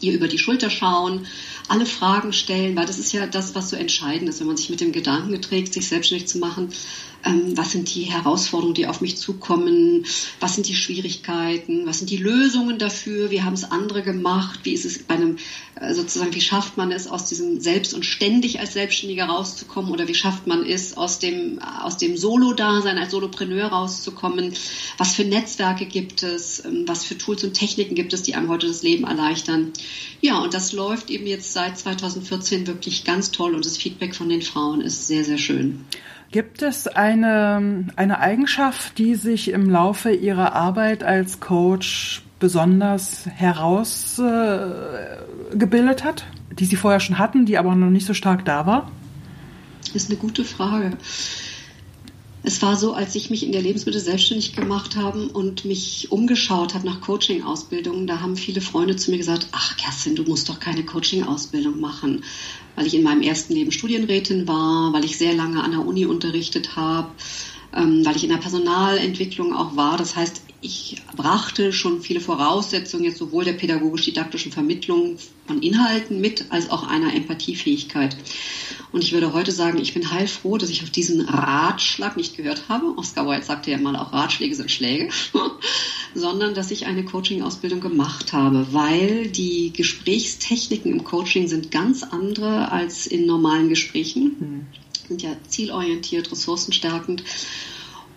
ihr 0.00 0.12
über 0.12 0.28
die 0.28 0.38
Schulter 0.38 0.70
schauen, 0.70 1.26
alle 1.68 1.86
Fragen 1.86 2.32
stellen, 2.32 2.76
weil 2.76 2.86
das 2.86 2.98
ist 2.98 3.12
ja 3.12 3.26
das, 3.26 3.54
was 3.54 3.70
so 3.70 3.76
entscheidend 3.76 4.28
ist, 4.28 4.40
wenn 4.40 4.46
man 4.46 4.56
sich 4.56 4.70
mit 4.70 4.80
dem 4.80 4.92
Gedanken 4.92 5.40
trägt, 5.40 5.72
sich 5.72 5.88
selbstständig 5.88 6.28
zu 6.28 6.38
machen. 6.38 6.70
Ähm, 7.24 7.56
was 7.56 7.72
sind 7.72 7.94
die 7.94 8.04
Herausforderungen, 8.04 8.74
die 8.74 8.86
auf 8.86 9.00
mich 9.00 9.16
zukommen? 9.16 10.06
Was 10.40 10.54
sind 10.54 10.68
die 10.68 10.74
Schwierigkeiten? 10.74 11.86
Was 11.86 11.98
sind 11.98 12.10
die 12.10 12.16
Lösungen 12.16 12.78
dafür? 12.78 13.30
Wie 13.30 13.42
haben 13.42 13.54
es 13.54 13.70
andere 13.70 14.02
gemacht? 14.02 14.60
Wie 14.64 14.72
ist 14.72 14.84
es 14.84 15.02
bei 15.02 15.14
einem, 15.14 15.36
äh, 15.74 15.92
sozusagen, 15.92 16.34
wie 16.34 16.40
schafft 16.40 16.76
man 16.76 16.92
es, 16.92 17.08
aus 17.08 17.26
diesem 17.26 17.60
Selbst 17.60 17.94
und 17.94 18.04
ständig 18.04 18.60
als 18.60 18.72
Selbstständiger 18.72 19.26
rauszukommen? 19.26 19.90
Oder 19.90 20.08
wie 20.08 20.14
schafft 20.14 20.46
man 20.46 20.64
es, 20.64 20.96
aus 20.96 21.18
dem, 21.18 21.58
aus 21.60 21.98
dem 21.98 22.16
Solo-Dasein 22.16 22.98
als 22.98 23.10
Solopreneur 23.10 23.68
rauszukommen? 23.68 24.54
Was 24.96 25.14
für 25.14 25.24
Netzwerke 25.24 25.86
gibt 25.86 26.22
es? 26.22 26.64
Ähm, 26.64 26.84
was 26.86 27.04
für 27.04 27.18
Tools 27.18 27.44
und 27.44 27.54
Techniken 27.54 27.94
gibt 27.94 28.12
es, 28.12 28.22
die 28.22 28.34
einem 28.34 28.48
heute 28.48 28.66
das 28.66 28.82
Leben 28.82 29.04
erleichtern? 29.04 29.72
Ja, 30.22 30.38
und 30.38 30.54
das 30.54 30.72
läuft 30.72 31.10
eben 31.10 31.26
jetzt 31.26 31.52
seit 31.52 31.78
2014 31.78 32.66
wirklich 32.66 33.04
ganz 33.04 33.30
toll 33.30 33.54
und 33.54 33.64
das 33.66 33.76
Feedback 33.76 34.14
von 34.14 34.28
den 34.28 34.42
Frauen 34.42 34.80
ist 34.80 35.06
sehr, 35.06 35.24
sehr 35.24 35.38
schön. 35.38 35.84
Gibt 36.32 36.62
es 36.62 36.86
eine, 36.86 37.86
eine 37.96 38.20
Eigenschaft, 38.20 38.98
die 38.98 39.16
sich 39.16 39.50
im 39.50 39.68
Laufe 39.68 40.12
Ihrer 40.12 40.54
Arbeit 40.54 41.02
als 41.02 41.40
Coach 41.40 42.22
besonders 42.38 43.26
herausgebildet 43.26 46.02
äh, 46.02 46.04
hat, 46.04 46.26
die 46.52 46.66
Sie 46.66 46.76
vorher 46.76 47.00
schon 47.00 47.18
hatten, 47.18 47.46
die 47.46 47.58
aber 47.58 47.74
noch 47.74 47.90
nicht 47.90 48.06
so 48.06 48.14
stark 48.14 48.44
da 48.44 48.64
war? 48.64 48.92
Ist 49.92 50.08
eine 50.08 50.20
gute 50.20 50.44
Frage. 50.44 50.92
Es 52.42 52.62
war 52.62 52.76
so, 52.76 52.94
als 52.94 53.14
ich 53.16 53.28
mich 53.28 53.44
in 53.44 53.52
der 53.52 53.60
Lebensmittel 53.60 54.00
selbstständig 54.00 54.54
gemacht 54.54 54.96
habe 54.96 55.28
und 55.28 55.66
mich 55.66 56.10
umgeschaut 56.10 56.74
habe 56.74 56.86
nach 56.86 57.02
Coaching-Ausbildungen, 57.02 58.06
da 58.06 58.20
haben 58.20 58.36
viele 58.36 58.62
Freunde 58.62 58.96
zu 58.96 59.10
mir 59.10 59.18
gesagt, 59.18 59.48
ach 59.52 59.76
Kerstin, 59.76 60.16
du 60.16 60.22
musst 60.22 60.48
doch 60.48 60.58
keine 60.58 60.84
Coaching-Ausbildung 60.84 61.80
machen, 61.80 62.24
weil 62.76 62.86
ich 62.86 62.94
in 62.94 63.02
meinem 63.02 63.20
ersten 63.20 63.52
Leben 63.52 63.72
Studienrätin 63.72 64.48
war, 64.48 64.90
weil 64.94 65.04
ich 65.04 65.18
sehr 65.18 65.34
lange 65.34 65.62
an 65.62 65.72
der 65.72 65.84
Uni 65.84 66.06
unterrichtet 66.06 66.76
habe, 66.76 67.10
ähm, 67.76 68.06
weil 68.06 68.16
ich 68.16 68.24
in 68.24 68.30
der 68.30 68.38
Personalentwicklung 68.38 69.54
auch 69.54 69.76
war. 69.76 69.98
Das 69.98 70.16
heißt, 70.16 70.42
ich 70.62 70.96
brachte 71.16 71.72
schon 71.72 72.02
viele 72.02 72.20
Voraussetzungen 72.20 73.04
jetzt 73.04 73.18
sowohl 73.18 73.44
der 73.44 73.54
pädagogisch-didaktischen 73.54 74.52
Vermittlung 74.52 75.16
von 75.46 75.62
Inhalten 75.62 76.20
mit 76.20 76.46
als 76.50 76.70
auch 76.70 76.86
einer 76.86 77.14
Empathiefähigkeit. 77.14 78.16
Und 78.92 79.02
ich 79.02 79.12
würde 79.12 79.32
heute 79.32 79.52
sagen, 79.52 79.78
ich 79.78 79.94
bin 79.94 80.10
heilfroh, 80.10 80.58
dass 80.58 80.68
ich 80.68 80.82
auf 80.82 80.90
diesen 80.90 81.22
Ratschlag 81.22 82.16
nicht 82.16 82.36
gehört 82.36 82.68
habe. 82.68 82.98
Oscar 82.98 83.26
Wilde 83.26 83.44
sagte 83.44 83.70
ja 83.70 83.78
mal, 83.78 83.96
auch 83.96 84.12
Ratschläge 84.12 84.54
sind 84.54 84.70
Schläge, 84.70 85.08
sondern 86.14 86.54
dass 86.54 86.70
ich 86.70 86.86
eine 86.86 87.04
Coaching-Ausbildung 87.04 87.80
gemacht 87.80 88.32
habe, 88.32 88.66
weil 88.72 89.28
die 89.28 89.72
Gesprächstechniken 89.72 90.92
im 90.92 91.04
Coaching 91.04 91.48
sind 91.48 91.70
ganz 91.70 92.02
andere 92.02 92.70
als 92.70 93.06
in 93.06 93.26
normalen 93.26 93.68
Gesprächen. 93.68 94.36
Hm. 94.38 94.66
Sind 95.08 95.22
ja 95.22 95.36
zielorientiert, 95.48 96.30
ressourcenstärkend. 96.30 97.24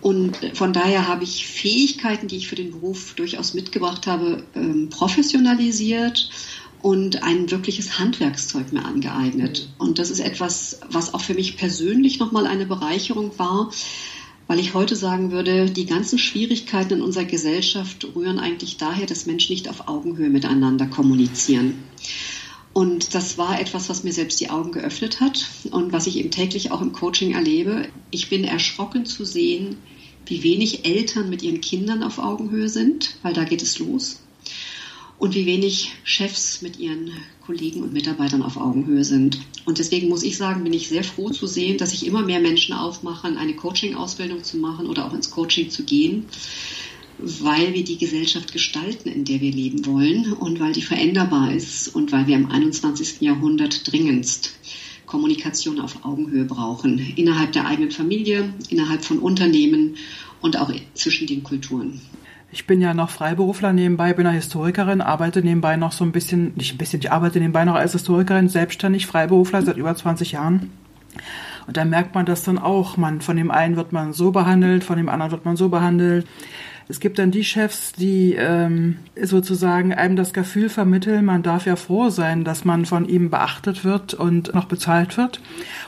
Und 0.04 0.36
von 0.52 0.74
daher 0.74 1.08
habe 1.08 1.24
ich 1.24 1.46
Fähigkeiten, 1.46 2.28
die 2.28 2.36
ich 2.36 2.46
für 2.46 2.56
den 2.56 2.72
Beruf 2.72 3.14
durchaus 3.14 3.54
mitgebracht 3.54 4.06
habe, 4.06 4.44
ähm, 4.54 4.90
professionalisiert 4.90 6.28
und 6.82 7.22
ein 7.22 7.50
wirkliches 7.50 7.98
Handwerkszeug 7.98 8.70
mir 8.70 8.84
angeeignet. 8.84 9.70
Und 9.78 9.98
das 9.98 10.10
ist 10.10 10.20
etwas, 10.20 10.80
was 10.90 11.14
auch 11.14 11.22
für 11.22 11.32
mich 11.32 11.56
persönlich 11.56 12.18
nochmal 12.18 12.46
eine 12.46 12.66
Bereicherung 12.66 13.30
war, 13.38 13.72
weil 14.46 14.58
ich 14.58 14.74
heute 14.74 14.94
sagen 14.94 15.30
würde, 15.30 15.70
die 15.70 15.86
ganzen 15.86 16.18
Schwierigkeiten 16.18 16.96
in 16.96 17.00
unserer 17.00 17.24
Gesellschaft 17.24 18.06
rühren 18.14 18.38
eigentlich 18.38 18.76
daher, 18.76 19.06
dass 19.06 19.24
Menschen 19.24 19.54
nicht 19.54 19.70
auf 19.70 19.88
Augenhöhe 19.88 20.28
miteinander 20.28 20.84
kommunizieren. 20.84 21.82
Und 22.74 23.14
das 23.14 23.38
war 23.38 23.58
etwas, 23.58 23.88
was 23.88 24.04
mir 24.04 24.12
selbst 24.12 24.38
die 24.40 24.50
Augen 24.50 24.72
geöffnet 24.72 25.20
hat 25.20 25.48
und 25.70 25.94
was 25.94 26.06
ich 26.06 26.18
eben 26.18 26.30
täglich 26.30 26.72
auch 26.72 26.82
im 26.82 26.92
Coaching 26.92 27.32
erlebe. 27.32 27.88
Ich 28.10 28.28
bin 28.28 28.44
erschrocken 28.44 29.06
zu 29.06 29.24
sehen, 29.24 29.78
wie 30.26 30.42
wenig 30.42 30.84
Eltern 30.84 31.30
mit 31.30 31.42
ihren 31.42 31.60
Kindern 31.60 32.02
auf 32.02 32.18
Augenhöhe 32.18 32.68
sind, 32.68 33.16
weil 33.22 33.34
da 33.34 33.44
geht 33.44 33.62
es 33.62 33.78
los. 33.78 34.20
Und 35.18 35.34
wie 35.34 35.46
wenig 35.46 35.92
Chefs 36.02 36.60
mit 36.60 36.78
ihren 36.78 37.12
Kollegen 37.46 37.82
und 37.82 37.92
Mitarbeitern 37.92 38.42
auf 38.42 38.56
Augenhöhe 38.56 39.04
sind. 39.04 39.38
Und 39.64 39.78
deswegen 39.78 40.08
muss 40.08 40.22
ich 40.22 40.36
sagen, 40.36 40.64
bin 40.64 40.72
ich 40.72 40.88
sehr 40.88 41.04
froh 41.04 41.30
zu 41.30 41.46
sehen, 41.46 41.78
dass 41.78 41.90
sich 41.90 42.06
immer 42.06 42.22
mehr 42.22 42.40
Menschen 42.40 42.74
aufmachen, 42.74 43.36
eine 43.36 43.54
Coaching-Ausbildung 43.54 44.42
zu 44.42 44.56
machen 44.56 44.86
oder 44.86 45.06
auch 45.06 45.14
ins 45.14 45.30
Coaching 45.30 45.70
zu 45.70 45.84
gehen, 45.84 46.26
weil 47.18 47.72
wir 47.74 47.84
die 47.84 47.98
Gesellschaft 47.98 48.52
gestalten, 48.52 49.08
in 49.08 49.24
der 49.24 49.40
wir 49.40 49.52
leben 49.52 49.86
wollen 49.86 50.32
und 50.32 50.58
weil 50.58 50.72
die 50.72 50.82
veränderbar 50.82 51.54
ist 51.54 51.94
und 51.94 52.10
weil 52.10 52.26
wir 52.26 52.36
im 52.36 52.50
21. 52.50 53.20
Jahrhundert 53.20 53.90
dringendst 53.90 54.52
Kommunikation 55.06 55.80
auf 55.80 56.04
Augenhöhe 56.04 56.44
brauchen, 56.44 56.98
innerhalb 57.16 57.52
der 57.52 57.66
eigenen 57.66 57.90
Familie, 57.90 58.52
innerhalb 58.70 59.04
von 59.04 59.18
Unternehmen 59.18 59.96
und 60.40 60.58
auch 60.58 60.70
zwischen 60.94 61.26
den 61.26 61.42
Kulturen. 61.42 62.00
Ich 62.52 62.66
bin 62.66 62.80
ja 62.80 62.94
noch 62.94 63.10
Freiberufler 63.10 63.72
nebenbei, 63.72 64.12
bin 64.12 64.26
eine 64.26 64.36
Historikerin, 64.36 65.00
arbeite 65.00 65.42
nebenbei 65.42 65.76
noch 65.76 65.90
so 65.90 66.04
ein 66.04 66.12
bisschen, 66.12 66.52
nicht 66.54 66.74
ein 66.74 66.78
bisschen, 66.78 67.00
ich 67.00 67.10
arbeite 67.10 67.40
nebenbei 67.40 67.64
noch 67.64 67.74
als 67.74 67.92
Historikerin, 67.92 68.48
selbstständig, 68.48 69.06
Freiberufler 69.06 69.62
seit 69.62 69.76
über 69.76 69.94
20 69.94 70.32
Jahren. 70.32 70.70
Und 71.66 71.76
da 71.76 71.84
merkt 71.84 72.14
man 72.14 72.26
das 72.26 72.42
dann 72.42 72.58
auch. 72.58 72.96
Man, 72.96 73.20
von 73.20 73.36
dem 73.36 73.50
einen 73.50 73.76
wird 73.76 73.92
man 73.92 74.12
so 74.12 74.30
behandelt, 74.30 74.84
von 74.84 74.96
dem 74.96 75.08
anderen 75.08 75.32
wird 75.32 75.44
man 75.44 75.56
so 75.56 75.68
behandelt. 75.68 76.26
Es 76.88 77.00
gibt 77.00 77.18
dann 77.18 77.30
die 77.30 77.44
Chefs, 77.44 77.92
die 77.92 78.34
ähm, 78.34 78.96
sozusagen 79.20 79.94
einem 79.94 80.16
das 80.16 80.34
Gefühl 80.34 80.68
vermitteln, 80.68 81.24
man 81.24 81.42
darf 81.42 81.66
ja 81.66 81.76
froh 81.76 82.10
sein, 82.10 82.44
dass 82.44 82.64
man 82.64 82.84
von 82.84 83.08
ihm 83.08 83.30
beachtet 83.30 83.84
wird 83.84 84.12
und 84.12 84.54
noch 84.54 84.66
bezahlt 84.66 85.16
wird. 85.16 85.40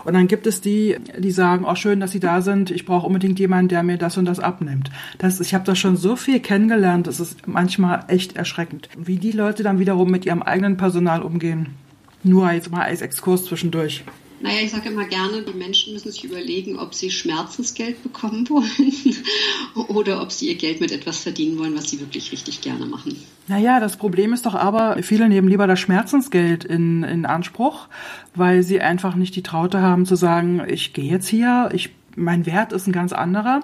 Und 0.04 0.14
dann 0.14 0.26
gibt 0.26 0.46
es 0.46 0.62
die, 0.62 0.96
die 1.18 1.30
sagen, 1.30 1.66
oh 1.68 1.74
schön, 1.74 2.00
dass 2.00 2.12
Sie 2.12 2.20
da 2.20 2.40
sind, 2.40 2.70
ich 2.70 2.86
brauche 2.86 3.06
unbedingt 3.06 3.38
jemanden, 3.38 3.68
der 3.68 3.82
mir 3.82 3.98
das 3.98 4.16
und 4.16 4.24
das 4.24 4.40
abnimmt. 4.40 4.90
Das, 5.18 5.38
ich 5.40 5.54
habe 5.54 5.64
da 5.64 5.74
schon 5.74 5.96
so 5.96 6.16
viel 6.16 6.40
kennengelernt, 6.40 7.06
das 7.06 7.20
ist 7.20 7.46
manchmal 7.46 8.04
echt 8.08 8.36
erschreckend, 8.36 8.88
wie 8.96 9.16
die 9.16 9.32
Leute 9.32 9.62
dann 9.62 9.78
wiederum 9.78 10.10
mit 10.10 10.24
ihrem 10.24 10.42
eigenen 10.42 10.78
Personal 10.78 11.20
umgehen. 11.20 11.74
Nur 12.22 12.50
jetzt 12.50 12.70
mal 12.70 12.82
als 12.82 13.02
Exkurs 13.02 13.44
zwischendurch. 13.44 14.04
Naja, 14.40 14.58
ich 14.62 14.70
sage 14.70 14.90
immer 14.90 15.04
gerne, 15.04 15.42
die 15.42 15.56
Menschen 15.56 15.92
müssen 15.92 16.10
sich 16.10 16.24
überlegen, 16.24 16.78
ob 16.78 16.94
sie 16.94 17.10
Schmerzensgeld 17.10 18.02
bekommen 18.02 18.48
wollen 18.50 19.88
oder 19.88 20.22
ob 20.22 20.32
sie 20.32 20.48
ihr 20.48 20.56
Geld 20.56 20.80
mit 20.80 20.92
etwas 20.92 21.18
verdienen 21.18 21.58
wollen, 21.58 21.76
was 21.76 21.90
sie 21.90 22.00
wirklich 22.00 22.32
richtig 22.32 22.60
gerne 22.60 22.86
machen. 22.86 23.16
Naja, 23.48 23.80
das 23.80 23.96
Problem 23.96 24.32
ist 24.32 24.44
doch 24.44 24.54
aber, 24.54 25.02
viele 25.02 25.28
nehmen 25.28 25.48
lieber 25.48 25.66
das 25.66 25.80
Schmerzensgeld 25.80 26.64
in, 26.64 27.02
in 27.02 27.26
Anspruch, 27.26 27.88
weil 28.34 28.62
sie 28.62 28.80
einfach 28.80 29.14
nicht 29.14 29.36
die 29.36 29.42
Traute 29.42 29.80
haben 29.80 30.04
zu 30.04 30.16
sagen, 30.16 30.62
ich 30.68 30.92
gehe 30.92 31.10
jetzt 31.10 31.28
hier, 31.28 31.70
ich 31.72 31.90
mein 32.16 32.46
Wert 32.46 32.72
ist 32.72 32.86
ein 32.86 32.92
ganz 32.92 33.12
anderer, 33.12 33.60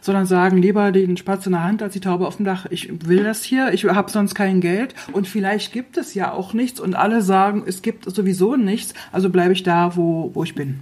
sondern 0.00 0.26
sagen 0.26 0.58
lieber 0.58 0.92
den 0.92 1.16
Spatz 1.16 1.46
in 1.46 1.52
der 1.52 1.62
Hand 1.62 1.82
als 1.82 1.92
die 1.92 2.00
Taube 2.00 2.26
auf 2.26 2.36
dem 2.36 2.46
Dach. 2.46 2.66
Ich 2.70 2.88
will 3.06 3.24
das 3.24 3.44
hier, 3.44 3.72
ich 3.74 3.84
habe 3.84 4.10
sonst 4.10 4.34
kein 4.34 4.60
Geld 4.60 4.94
und 5.12 5.28
vielleicht 5.28 5.72
gibt 5.72 5.98
es 5.98 6.14
ja 6.14 6.32
auch 6.32 6.52
nichts 6.52 6.80
und 6.80 6.94
alle 6.94 7.20
sagen, 7.20 7.64
es 7.66 7.82
gibt 7.82 8.10
sowieso 8.10 8.56
nichts, 8.56 8.94
also 9.12 9.28
bleibe 9.28 9.52
ich 9.52 9.62
da, 9.62 9.96
wo, 9.96 10.30
wo 10.34 10.44
ich 10.44 10.54
bin. 10.54 10.80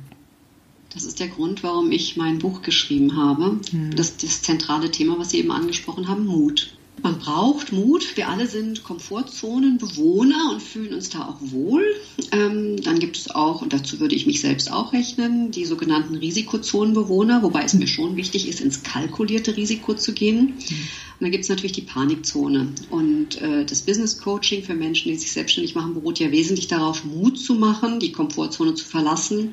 Das 0.93 1.05
ist 1.05 1.19
der 1.19 1.29
Grund, 1.29 1.65
warum 1.65 1.91
ich 1.91 2.17
mein 2.17 2.39
Buch 2.39 2.63
geschrieben 2.63 3.17
habe. 3.17 3.59
Hm. 3.71 3.97
Das, 3.97 4.17
das 4.17 4.43
zentrale 4.43 4.91
Thema, 4.93 5.19
was 5.19 5.31
Sie 5.31 5.39
eben 5.39 5.51
angesprochen 5.51 6.07
haben, 6.07 6.25
Mut. 6.25 6.77
Man 7.03 7.19
braucht 7.19 7.73
Mut. 7.73 8.17
Wir 8.17 8.29
alle 8.29 8.47
sind 8.47 8.83
Komfortzonenbewohner 8.83 10.53
und 10.53 10.63
fühlen 10.63 10.95
uns 10.95 11.11
da 11.11 11.29
auch 11.29 11.37
wohl. 11.41 11.85
Ähm, 12.33 12.81
dann 12.83 12.99
gibt 12.99 13.17
es 13.17 13.31
auch, 13.31 13.63
und 13.63 13.73
dazu 13.73 14.01
würde 14.01 14.15
ich 14.15 14.27
mich 14.27 14.41
selbst 14.41 14.73
auch 14.73 14.93
rechnen, 14.93 15.51
die 15.51 15.67
sogenannten 15.67 16.15
Risikozonenbewohner, 16.15 17.43
wobei 17.43 17.65
es 17.65 17.75
mir 17.75 17.89
schon 17.89 18.17
wichtig 18.17 18.49
ist, 18.49 18.61
ins 18.61 18.83
kalkulierte 18.83 19.57
Risiko 19.57 19.95
zu 19.95 20.13
gehen. 20.13 20.55
Und 20.55 21.21
dann 21.21 21.31
gibt 21.31 21.45
es 21.45 21.51
natürlich 21.51 21.73
die 21.73 21.83
Panikzone. 21.83 22.69
Und 22.91 23.41
äh, 23.43 23.65
das 23.67 23.83
Business 23.83 24.19
Coaching 24.19 24.63
für 24.63 24.75
Menschen, 24.75 25.11
die 25.11 25.19
sich 25.19 25.33
selbstständig 25.33 25.75
machen, 25.75 25.95
beruht 25.95 26.19
ja 26.21 26.31
wesentlich 26.31 26.69
darauf, 26.69 27.05
Mut 27.05 27.39
zu 27.39 27.55
machen, 27.55 28.01
die 28.01 28.13
Komfortzone 28.13 28.75
zu 28.75 28.85
verlassen, 28.87 29.51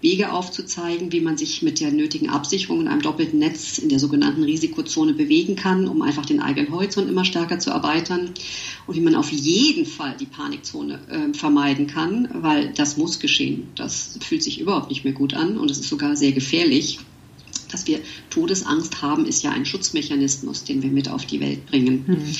Wege 0.00 0.32
aufzuzeigen, 0.32 1.12
wie 1.12 1.20
man 1.20 1.36
sich 1.36 1.62
mit 1.62 1.80
der 1.80 1.90
nötigen 1.90 2.28
Absicherung 2.28 2.82
in 2.82 2.88
einem 2.88 3.02
doppelten 3.02 3.38
Netz 3.38 3.78
in 3.78 3.88
der 3.88 3.98
sogenannten 3.98 4.42
Risikozone 4.42 5.14
bewegen 5.14 5.56
kann, 5.56 5.88
um 5.88 6.02
einfach 6.02 6.26
den 6.26 6.40
eigenen 6.40 6.70
Horizont 6.70 7.08
immer 7.08 7.24
stärker 7.24 7.58
zu 7.58 7.70
erweitern 7.70 8.34
und 8.86 8.96
wie 8.96 9.00
man 9.00 9.14
auf 9.14 9.32
jeden 9.32 9.86
Fall 9.86 10.16
die 10.18 10.26
Panikzone 10.26 11.00
äh, 11.08 11.34
vermeiden 11.34 11.86
kann, 11.86 12.28
weil 12.32 12.72
das 12.74 12.96
muss 12.96 13.18
geschehen. 13.18 13.68
Das 13.76 14.18
fühlt 14.20 14.42
sich 14.42 14.60
überhaupt 14.60 14.90
nicht 14.90 15.04
mehr 15.04 15.14
gut 15.14 15.34
an 15.34 15.58
und 15.58 15.70
es 15.70 15.78
ist 15.78 15.88
sogar 15.88 16.16
sehr 16.16 16.32
gefährlich. 16.32 16.98
Dass 17.70 17.86
wir 17.88 18.00
Todesangst 18.30 19.02
haben, 19.02 19.26
ist 19.26 19.42
ja 19.42 19.50
ein 19.50 19.66
Schutzmechanismus, 19.66 20.62
den 20.62 20.82
wir 20.82 20.90
mit 20.90 21.08
auf 21.08 21.26
die 21.26 21.40
Welt 21.40 21.66
bringen. 21.66 22.04
Mhm. 22.06 22.36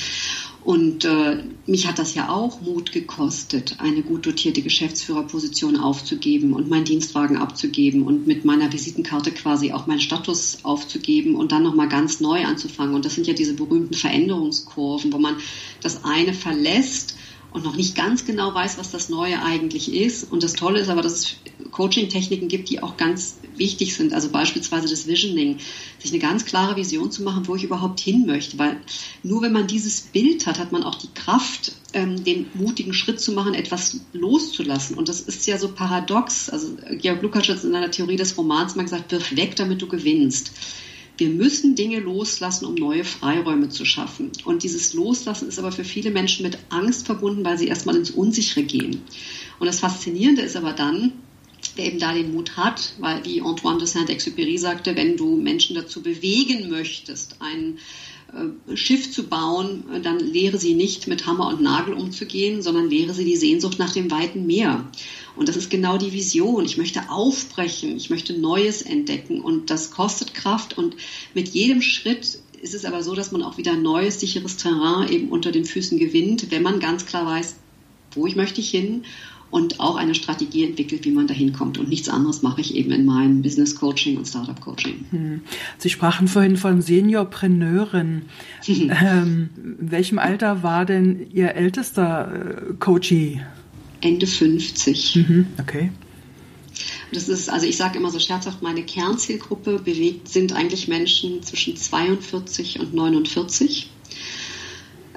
Und 0.65 1.05
äh, 1.05 1.43
mich 1.67 1.87
hat 1.87 1.99
das 1.99 2.15
ja 2.15 2.29
auch 2.29 2.59
Mut 2.61 2.91
gekostet, 2.91 3.75
eine 3.77 4.01
gut 4.01 4.25
dotierte 4.25 4.63
Geschäftsführerposition 4.63 5.77
aufzugeben 5.77 6.53
und 6.53 6.71
meinen 6.71 6.85
Dienstwagen 6.85 7.37
abzugeben 7.37 8.01
und 8.01 8.25
mit 8.25 8.45
meiner 8.45 8.73
Visitenkarte 8.73 9.29
quasi 9.29 9.73
auch 9.73 9.85
meinen 9.85 9.99
Status 9.99 10.57
aufzugeben 10.63 11.35
und 11.35 11.51
dann 11.51 11.61
nochmal 11.61 11.87
ganz 11.87 12.19
neu 12.19 12.43
anzufangen. 12.45 12.95
Und 12.95 13.05
das 13.05 13.13
sind 13.13 13.27
ja 13.27 13.35
diese 13.35 13.53
berühmten 13.53 13.93
Veränderungskurven, 13.93 15.13
wo 15.13 15.19
man 15.19 15.35
das 15.83 16.03
eine 16.03 16.33
verlässt 16.33 17.15
und 17.55 17.63
noch 17.63 17.77
nicht 17.77 17.95
ganz 17.95 18.25
genau 18.25 18.53
weiß, 18.53 18.77
was 18.77 18.91
das 18.91 19.07
Neue 19.07 19.41
eigentlich 19.41 19.93
ist. 19.93 20.29
Und 20.29 20.43
das 20.43 20.53
Tolle 20.53 20.81
ist 20.81 20.89
aber, 20.89 21.01
dass 21.01 21.13
es 21.13 21.35
Coaching-Techniken 21.71 22.49
gibt, 22.49 22.69
die 22.69 22.83
auch 22.83 22.97
ganz 22.97 23.37
wichtig 23.55 23.95
sind. 23.95 24.11
Also 24.11 24.27
beispielsweise 24.29 24.89
das 24.89 25.07
Visioning, 25.07 25.59
sich 25.97 26.11
eine 26.11 26.19
ganz 26.19 26.43
klare 26.43 26.75
Vision 26.75 27.11
zu 27.11 27.23
machen, 27.23 27.47
wo 27.47 27.55
ich 27.55 27.63
überhaupt 27.63 28.01
hin 28.01 28.25
möchte. 28.25 28.59
Weil 28.59 28.81
nur 29.23 29.41
wenn 29.41 29.53
man 29.53 29.67
dieses 29.67 30.01
Bild 30.01 30.45
hat, 30.47 30.59
hat 30.59 30.73
man 30.73 30.83
auch 30.83 30.95
die 30.95 31.07
Kraft, 31.13 31.71
ähm, 31.93 32.25
den 32.25 32.47
mutigen 32.55 32.93
Schritt 32.93 33.21
zu 33.21 33.31
machen, 33.31 33.53
etwas 33.53 34.01
loszulassen. 34.11 34.97
Und 34.97 35.07
das 35.07 35.21
ist 35.21 35.47
ja 35.47 35.57
so 35.57 35.69
paradox. 35.69 36.49
Also 36.49 36.75
Georg 36.99 37.21
Lukács 37.21 37.47
hat 37.47 37.63
in 37.63 37.73
einer 37.73 37.89
Theorie 37.89 38.17
des 38.17 38.37
Romans 38.37 38.75
mal 38.75 38.83
gesagt, 38.83 39.13
wirf 39.13 39.33
weg, 39.37 39.55
damit 39.55 39.81
du 39.81 39.87
gewinnst. 39.87 40.51
Wir 41.17 41.29
müssen 41.29 41.75
Dinge 41.75 41.99
loslassen, 41.99 42.65
um 42.65 42.75
neue 42.75 43.05
Freiräume 43.05 43.69
zu 43.69 43.85
schaffen. 43.85 44.31
Und 44.43 44.63
dieses 44.63 44.93
Loslassen 44.93 45.47
ist 45.47 45.59
aber 45.59 45.71
für 45.71 45.85
viele 45.85 46.11
Menschen 46.11 46.43
mit 46.43 46.57
Angst 46.69 47.05
verbunden, 47.05 47.45
weil 47.45 47.57
sie 47.57 47.67
erstmal 47.67 47.95
ins 47.95 48.11
Unsichere 48.11 48.63
gehen. 48.63 49.01
Und 49.59 49.67
das 49.67 49.79
Faszinierende 49.79 50.41
ist 50.41 50.57
aber 50.57 50.73
dann, 50.73 51.13
wer 51.75 51.85
eben 51.85 51.99
da 51.99 52.13
den 52.13 52.33
Mut 52.33 52.57
hat, 52.57 52.93
weil 52.99 53.23
wie 53.25 53.41
Antoine 53.41 53.79
de 53.79 53.87
Saint-Exupéry 53.87 54.57
sagte, 54.57 54.95
wenn 54.95 55.17
du 55.17 55.35
Menschen 55.37 55.75
dazu 55.75 56.01
bewegen 56.01 56.69
möchtest, 56.69 57.37
ein 57.39 57.79
äh, 58.33 58.75
Schiff 58.75 59.11
zu 59.11 59.27
bauen, 59.27 59.83
dann 60.03 60.19
lehre 60.19 60.57
sie 60.57 60.73
nicht 60.73 61.07
mit 61.07 61.25
Hammer 61.25 61.47
und 61.47 61.61
Nagel 61.61 61.93
umzugehen, 61.93 62.61
sondern 62.61 62.89
lehre 62.89 63.13
sie 63.13 63.25
die 63.25 63.35
Sehnsucht 63.35 63.79
nach 63.79 63.93
dem 63.93 64.11
weiten 64.11 64.45
Meer. 64.45 64.85
Und 65.35 65.49
das 65.49 65.57
ist 65.57 65.69
genau 65.69 65.97
die 65.97 66.13
Vision. 66.13 66.65
Ich 66.65 66.77
möchte 66.77 67.09
aufbrechen, 67.09 67.95
ich 67.97 68.09
möchte 68.09 68.33
Neues 68.33 68.81
entdecken 68.81 69.41
und 69.41 69.69
das 69.69 69.91
kostet 69.91 70.33
Kraft 70.33 70.77
und 70.77 70.95
mit 71.33 71.49
jedem 71.49 71.81
Schritt 71.81 72.39
ist 72.61 72.73
es 72.73 72.85
aber 72.85 73.03
so, 73.03 73.13
dass 73.13 73.31
man 73.31 73.43
auch 73.43 73.57
wieder 73.57 73.75
neues, 73.75 74.19
sicheres 74.19 74.57
Terrain 74.57 75.09
eben 75.09 75.29
unter 75.29 75.51
den 75.51 75.65
Füßen 75.65 75.99
gewinnt, 75.99 76.49
wenn 76.51 76.63
man 76.63 76.79
ganz 76.79 77.05
klar 77.05 77.25
weiß, 77.25 77.55
wo 78.11 78.25
ich 78.25 78.35
möchte 78.35 78.61
ich 78.61 78.69
hin 78.69 79.03
und 79.51 79.79
auch 79.79 79.95
eine 79.95 80.15
Strategie 80.15 80.65
entwickelt, 80.65 81.05
wie 81.05 81.11
man 81.11 81.27
da 81.27 81.33
hinkommt. 81.33 81.77
Und 81.77 81.89
nichts 81.89 82.09
anderes 82.09 82.41
mache 82.41 82.61
ich 82.61 82.75
eben 82.75 82.91
in 82.91 83.05
meinem 83.05 83.41
Business 83.41 83.75
Coaching 83.75 84.17
und 84.17 84.27
Startup 84.27 84.59
Coaching. 84.59 85.05
Hm. 85.11 85.41
Sie 85.77 85.89
sprachen 85.89 86.27
vorhin 86.27 86.57
von 86.57 86.81
Seniorpreneurin. 86.81 88.23
ähm, 88.67 89.49
in 89.79 89.91
welchem 89.91 90.19
Alter 90.19 90.63
war 90.63 90.85
denn 90.85 91.27
Ihr 91.31 91.55
ältester 91.55 92.31
äh, 92.69 92.73
Coachie? 92.79 93.41
Ende 94.01 94.27
50. 94.27 95.15
Mhm, 95.15 95.47
okay. 95.59 95.91
Das 97.11 97.29
ist, 97.29 97.49
also 97.49 97.65
ich 97.65 97.77
sage 97.77 97.97
immer 97.97 98.11
so 98.11 98.19
scherzhaft, 98.19 98.61
meine 98.61 98.83
Kernzielgruppe 98.83 99.79
bewegt, 99.79 100.27
sind 100.27 100.53
eigentlich 100.53 100.87
Menschen 100.87 101.41
zwischen 101.43 101.77
42 101.77 102.79
und 102.79 102.93
49. 102.93 103.89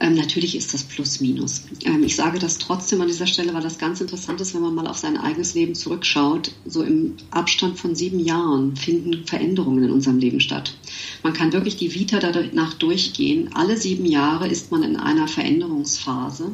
Ähm, 0.01 0.15
natürlich 0.15 0.55
ist 0.57 0.73
das 0.75 0.85
plus 0.85 1.21
minus. 1.21 1.63
Ähm, 1.85 2.05
ich 2.05 2.15
sage 2.15 2.39
das 2.39 2.59
trotzdem 2.59 3.01
an 3.01 3.09
dieser 3.09 3.27
Stelle, 3.27 3.53
weil 3.55 3.63
das 3.63 3.79
ganz 3.79 4.01
interessant 4.01 4.41
ist, 4.41 4.55
wenn 4.55 4.63
man 4.63 4.75
mal 4.75 4.87
auf 4.87 4.99
sein 4.99 5.17
eigenes 5.17 5.55
Leben 5.55 5.75
zurückschaut. 5.75 6.53
So 6.67 6.83
im 6.83 7.15
Abstand 7.31 7.79
von 7.79 7.95
sieben 7.95 8.21
Jahren 8.21 8.77
finden 8.77 9.25
Veränderungen 9.27 9.85
in 9.85 9.91
unserem 9.91 10.19
Leben 10.19 10.41
statt. 10.41 10.75
Man 11.23 11.33
kann 11.33 11.53
wirklich 11.53 11.77
die 11.77 11.95
Vita 11.95 12.21
danach 12.21 12.75
durchgehen. 12.75 13.51
Alle 13.55 13.77
sieben 13.77 14.07
Jahre 14.07 14.47
ist 14.49 14.71
man 14.71 14.85
in 14.85 14.97
einer 14.97 15.27
Veränderungsphase. 15.27 16.53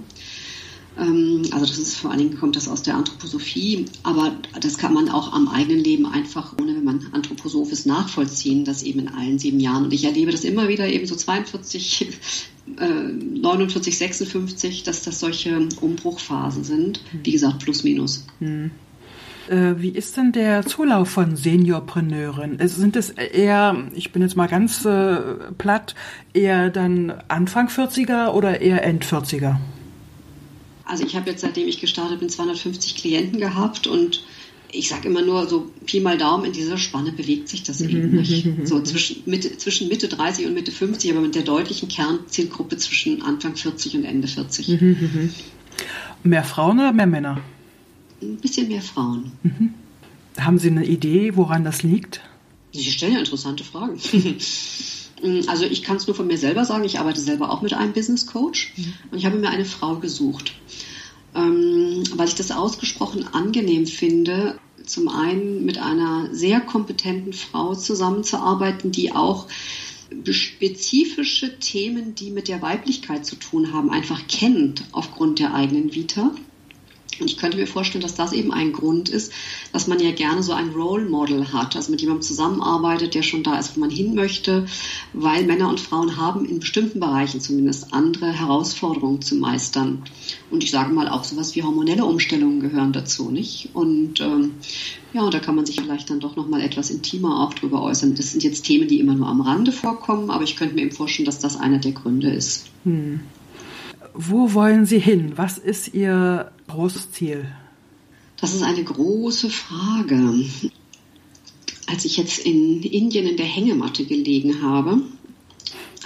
Ähm, 0.99 1.43
also 1.51 1.67
das 1.67 1.79
ist 1.79 1.97
vor 1.97 2.11
allen 2.11 2.21
Dingen 2.21 2.39
kommt 2.39 2.57
das 2.57 2.69
aus 2.69 2.83
der 2.83 2.97
Anthroposophie, 2.97 3.87
aber 4.05 4.37
das 4.61 4.79
kann 4.79 4.95
man 4.95 5.09
auch 5.09 5.33
am 5.33 5.49
eigenen 5.49 5.83
Leben 5.83 6.07
einfach, 6.07 6.55
ohne 6.61 6.75
wenn 6.77 6.85
man 6.85 7.07
Anthroposoph 7.13 7.85
nachvollziehen, 7.85 8.65
das 8.65 8.83
eben 8.83 9.01
in 9.01 9.09
allen 9.09 9.39
sieben 9.39 9.61
Jahren. 9.61 9.85
Und 9.85 9.93
ich 9.93 10.05
erlebe 10.05 10.31
das 10.31 10.45
immer 10.45 10.69
wieder 10.69 10.87
eben 10.87 11.07
so 11.07 11.15
42, 11.17 12.03
äh, 12.03 12.07
49, 12.67 13.99
56, 13.99 14.83
dass 14.85 15.03
das 15.03 15.21
solche 15.21 15.69
Umbruchphasen 15.81 16.65
sind. 16.65 17.01
Wie 17.23 17.33
gesagt, 17.33 17.61
plus 17.61 17.85
minus. 17.85 18.27
Hm. 18.39 18.71
Äh, 19.49 19.75
wie 19.77 19.91
ist 19.91 20.17
denn 20.17 20.33
der 20.33 20.65
Zulauf 20.65 21.11
von 21.11 21.37
Seniorpreneuren? 21.37 22.59
Sind 22.67 22.97
es 22.97 23.11
eher, 23.11 23.77
ich 23.95 24.13
bin 24.13 24.23
jetzt 24.23 24.37
mal 24.37 24.49
ganz 24.49 24.85
äh, 24.87 25.17
platt, 25.59 25.95
eher 26.33 26.71
dann 26.71 27.13
Anfang 27.29 27.69
40er 27.69 28.31
oder 28.31 28.61
eher 28.61 28.83
End 28.85 29.05
40er? 29.05 29.57
Also 30.87 31.05
ich 31.05 31.17
habe 31.17 31.31
jetzt, 31.31 31.43
seitdem 31.43 31.69
ich 31.69 31.81
gestartet 31.81 32.21
bin, 32.21 32.29
250 32.29 32.97
Klienten 32.97 33.41
gehabt 33.41 33.87
und 33.87 34.23
ich 34.75 34.89
sage 34.89 35.09
immer 35.09 35.23
nur 35.23 35.47
so 35.47 35.71
Pi 35.87 36.01
mal 36.01 36.19
Daumen, 36.19 36.47
in 36.47 36.53
dieser 36.53 36.79
Spanne 36.79 37.13
bewegt 37.13 37.49
sich 37.49 37.63
das 37.63 37.81
eben 37.81 38.11
nicht. 38.11 38.47
So 38.65 38.81
zwischen 38.81 39.23
Mitte, 39.27 39.57
zwischen 39.57 39.89
Mitte 39.89 40.09
30 40.09 40.47
und 40.47 40.55
Mitte 40.55 40.73
50, 40.73 41.11
aber 41.13 41.21
mit 41.21 41.35
der 41.35 41.43
deutlichen 41.43 41.89
Kernzielgruppe 41.89 42.77
zwischen 42.77 43.23
Anfang 43.23 43.57
40 43.57 43.97
und 43.97 44.05
Ende 44.05 44.29
40. 44.29 44.81
mehr 46.23 46.45
Frauen 46.45 46.79
oder 46.79 46.93
mehr 46.93 47.07
Männer? 47.07 47.41
Ein 48.21 48.37
bisschen 48.37 48.69
mehr 48.69 48.83
Frauen. 48.83 49.33
Mhm. 49.43 49.75
Haben 50.39 50.59
Sie 50.59 50.69
eine 50.69 50.85
Idee, 50.85 51.37
woran 51.37 51.65
das 51.65 51.83
liegt? 51.83 52.21
Sie 52.73 52.91
stellen 52.91 53.15
ja 53.15 53.19
interessante 53.21 53.65
Fragen. 53.65 53.99
Also 55.47 55.65
ich 55.65 55.83
kann 55.83 55.97
es 55.97 56.07
nur 56.07 56.15
von 56.15 56.27
mir 56.27 56.37
selber 56.37 56.67
sagen, 56.67 56.85
ich 56.85 56.99
arbeite 56.99 57.21
selber 57.21 57.51
auch 57.51 57.63
mit 57.63 57.73
einem 57.73 57.95
Business 57.95 58.27
Coach 58.27 58.75
mhm. 58.77 58.93
und 59.11 59.19
ich 59.19 59.25
habe 59.25 59.39
mir 59.39 59.49
eine 59.49 59.65
Frau 59.65 59.97
gesucht, 59.97 60.53
ähm, 61.35 62.03
weil 62.17 62.29
ich 62.29 62.35
das 62.35 62.51
ausgesprochen 62.51 63.25
angenehm 63.33 63.87
finde, 63.87 64.59
zum 64.87 65.09
einen 65.09 65.65
mit 65.65 65.79
einer 65.79 66.35
sehr 66.35 66.61
kompetenten 66.61 67.33
Frau 67.33 67.75
zusammenzuarbeiten, 67.75 68.93
die 68.93 69.13
auch 69.13 69.47
spezifische 70.31 71.59
Themen, 71.59 72.15
die 72.15 72.31
mit 72.31 72.49
der 72.49 72.63
Weiblichkeit 72.63 73.27
zu 73.27 73.37
tun 73.37 73.73
haben, 73.73 73.91
einfach 73.91 74.27
kennt 74.29 74.85
aufgrund 74.93 75.39
der 75.39 75.55
eigenen 75.55 75.95
Vita 75.95 76.31
und 77.21 77.31
ich 77.31 77.37
könnte 77.37 77.57
mir 77.57 77.67
vorstellen, 77.67 78.03
dass 78.03 78.15
das 78.15 78.33
eben 78.33 78.53
ein 78.53 78.73
Grund 78.73 79.09
ist, 79.09 79.33
dass 79.73 79.87
man 79.87 80.01
ja 80.01 80.13
gerne 80.13 80.43
so 80.43 80.53
ein 80.53 80.71
Role 80.71 81.05
Model 81.05 81.53
hat, 81.53 81.77
also 81.77 81.91
mit 81.91 82.01
jemandem 82.01 82.23
zusammenarbeitet, 82.23 83.15
der 83.15 83.23
schon 83.23 83.43
da 83.43 83.59
ist, 83.59 83.77
wo 83.77 83.81
man 83.81 83.91
hin 83.91 84.15
möchte, 84.15 84.67
weil 85.13 85.45
Männer 85.45 85.69
und 85.69 85.81
Frauen 85.81 86.17
haben 86.17 86.45
in 86.45 86.61
bestimmten 86.61 87.01
Bereichen 87.01 87.41
zumindest 87.41 87.93
andere 87.93 88.33
Herausforderungen 88.33 89.23
zu 89.23 89.37
meistern. 89.37 90.03
Und 90.51 90.65
ich 90.65 90.71
sage 90.71 90.93
mal, 90.93 91.09
auch 91.09 91.25
sowas 91.25 91.55
wie 91.55 91.63
hormonelle 91.63 92.05
Umstellungen 92.05 92.61
gehören 92.61 92.93
dazu, 92.93 93.31
nicht? 93.31 93.71
Und 93.75 94.21
ähm, 94.21 94.55
ja, 95.13 95.29
da 95.31 95.39
kann 95.39 95.55
man 95.55 95.67
sich 95.67 95.81
vielleicht 95.81 96.11
dann 96.11 96.21
doch 96.21 96.37
nochmal 96.37 96.61
etwas 96.61 96.91
intimer 96.91 97.43
auch 97.43 97.55
drüber 97.55 97.83
äußern. 97.83 98.15
Das 98.15 98.33
sind 98.33 98.43
jetzt 98.43 98.65
Themen, 98.65 98.89
die 98.89 99.01
immer 99.01 99.15
nur 99.15 99.29
am 99.29 99.41
Rande 99.41 99.73
vorkommen, 99.73 100.31
aber 100.31 100.45
ich 100.45 100.57
könnte 100.57 100.75
mir 100.75 100.83
eben 100.83 100.93
vorstellen, 100.93 101.27
dass 101.27 101.39
das 101.39 101.57
einer 101.57 101.79
der 101.79 101.93
Gründe 101.93 102.31
ist. 102.31 102.67
Hm. 102.85 103.21
Wo 104.13 104.55
wollen 104.55 104.87
Sie 104.87 104.99
hin? 104.99 105.33
Was 105.37 105.59
ist 105.59 105.93
Ihr 105.93 106.53
großes 106.69 107.13
Ziel? 107.13 107.47
Das 108.41 108.55
ist 108.55 108.63
eine 108.63 108.85
große 108.85 109.51
Frage. 109.51 110.45
Als 111.87 112.05
ich 112.05 112.17
jetzt 112.17 112.39
in 112.39 112.83
Indien 112.83 113.27
in 113.27 113.37
der 113.37 113.47
Hängematte 113.47 114.05
gelegen 114.05 114.63
habe, 114.63 115.03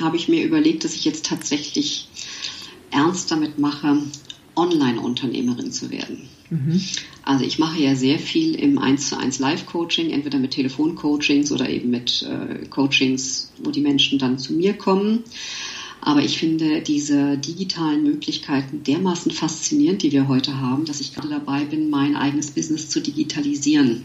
habe 0.01 0.17
ich 0.17 0.29
mir 0.29 0.45
überlegt, 0.45 0.85
dass 0.85 0.95
ich 0.95 1.05
jetzt 1.05 1.27
tatsächlich 1.27 2.09
ernst 2.91 3.31
damit 3.31 3.59
mache, 3.59 4.03
Online-Unternehmerin 4.55 5.73
zu 5.73 5.91
werden. 5.91 6.29
Mhm. 6.51 6.81
Also 7.23 7.45
ich 7.45 7.59
mache 7.59 7.81
ja 7.81 7.95
sehr 7.95 8.19
viel 8.19 8.55
im 8.55 8.79
1 8.79 9.11
zu 9.11 9.19
1 9.19 9.39
Live-Coaching, 9.39 10.11
entweder 10.11 10.39
mit 10.39 10.53
Telefoncoachings 10.53 11.53
oder 11.53 11.69
eben 11.69 11.91
mit 11.91 12.23
äh, 12.23 12.67
Coachings, 12.67 13.53
wo 13.63 13.71
die 13.71 13.83
Menschen 13.83 14.19
dann 14.19 14.39
zu 14.39 14.55
mir 14.55 14.75
kommen. 14.75 15.25
Aber 16.01 16.23
ich 16.23 16.39
finde 16.39 16.81
diese 16.81 17.37
digitalen 17.39 18.03
Möglichkeiten 18.05 18.83
dermaßen 18.83 19.33
faszinierend, 19.33 20.03
die 20.03 20.13
wir 20.13 20.29
heute 20.29 20.61
haben, 20.61 20.85
dass 20.85 21.01
ich 21.01 21.15
gerade 21.15 21.29
dabei 21.29 21.65
bin, 21.65 21.91
mein 21.91 22.17
eigenes 22.17 22.53
Business 22.53 22.89
zu 22.89 23.01
digitalisieren. 23.01 24.05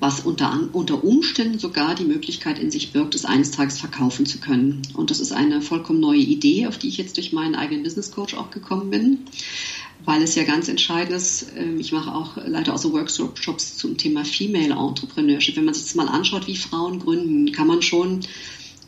Was 0.00 0.20
unter, 0.20 0.68
unter 0.72 1.04
Umständen 1.04 1.58
sogar 1.58 1.94
die 1.94 2.04
Möglichkeit 2.04 2.58
in 2.58 2.70
sich 2.70 2.92
birgt, 2.92 3.14
es 3.14 3.26
eines 3.26 3.50
Tages 3.50 3.78
verkaufen 3.78 4.24
zu 4.24 4.38
können. 4.38 4.80
Und 4.94 5.10
das 5.10 5.20
ist 5.20 5.32
eine 5.32 5.60
vollkommen 5.60 6.00
neue 6.00 6.20
Idee, 6.20 6.66
auf 6.66 6.78
die 6.78 6.88
ich 6.88 6.96
jetzt 6.96 7.18
durch 7.18 7.32
meinen 7.32 7.54
eigenen 7.54 7.82
Business 7.82 8.10
Coach 8.10 8.34
auch 8.34 8.50
gekommen 8.50 8.90
bin 8.90 9.18
weil 10.04 10.22
es 10.22 10.34
ja 10.34 10.44
ganz 10.44 10.68
entscheidend 10.68 11.16
ist, 11.16 11.46
ähm, 11.56 11.78
ich 11.78 11.92
mache 11.92 12.14
auch 12.14 12.36
leider 12.46 12.74
auch 12.74 12.78
so 12.78 12.92
Workshops 12.92 13.76
zum 13.76 13.96
Thema 13.96 14.24
Female 14.24 14.74
Entrepreneurship. 14.74 15.56
Wenn 15.56 15.64
man 15.64 15.74
sich 15.74 15.84
das 15.84 15.94
mal 15.94 16.08
anschaut, 16.08 16.46
wie 16.46 16.56
Frauen 16.56 17.00
gründen, 17.00 17.52
kann 17.52 17.66
man 17.66 17.82
schon 17.82 18.20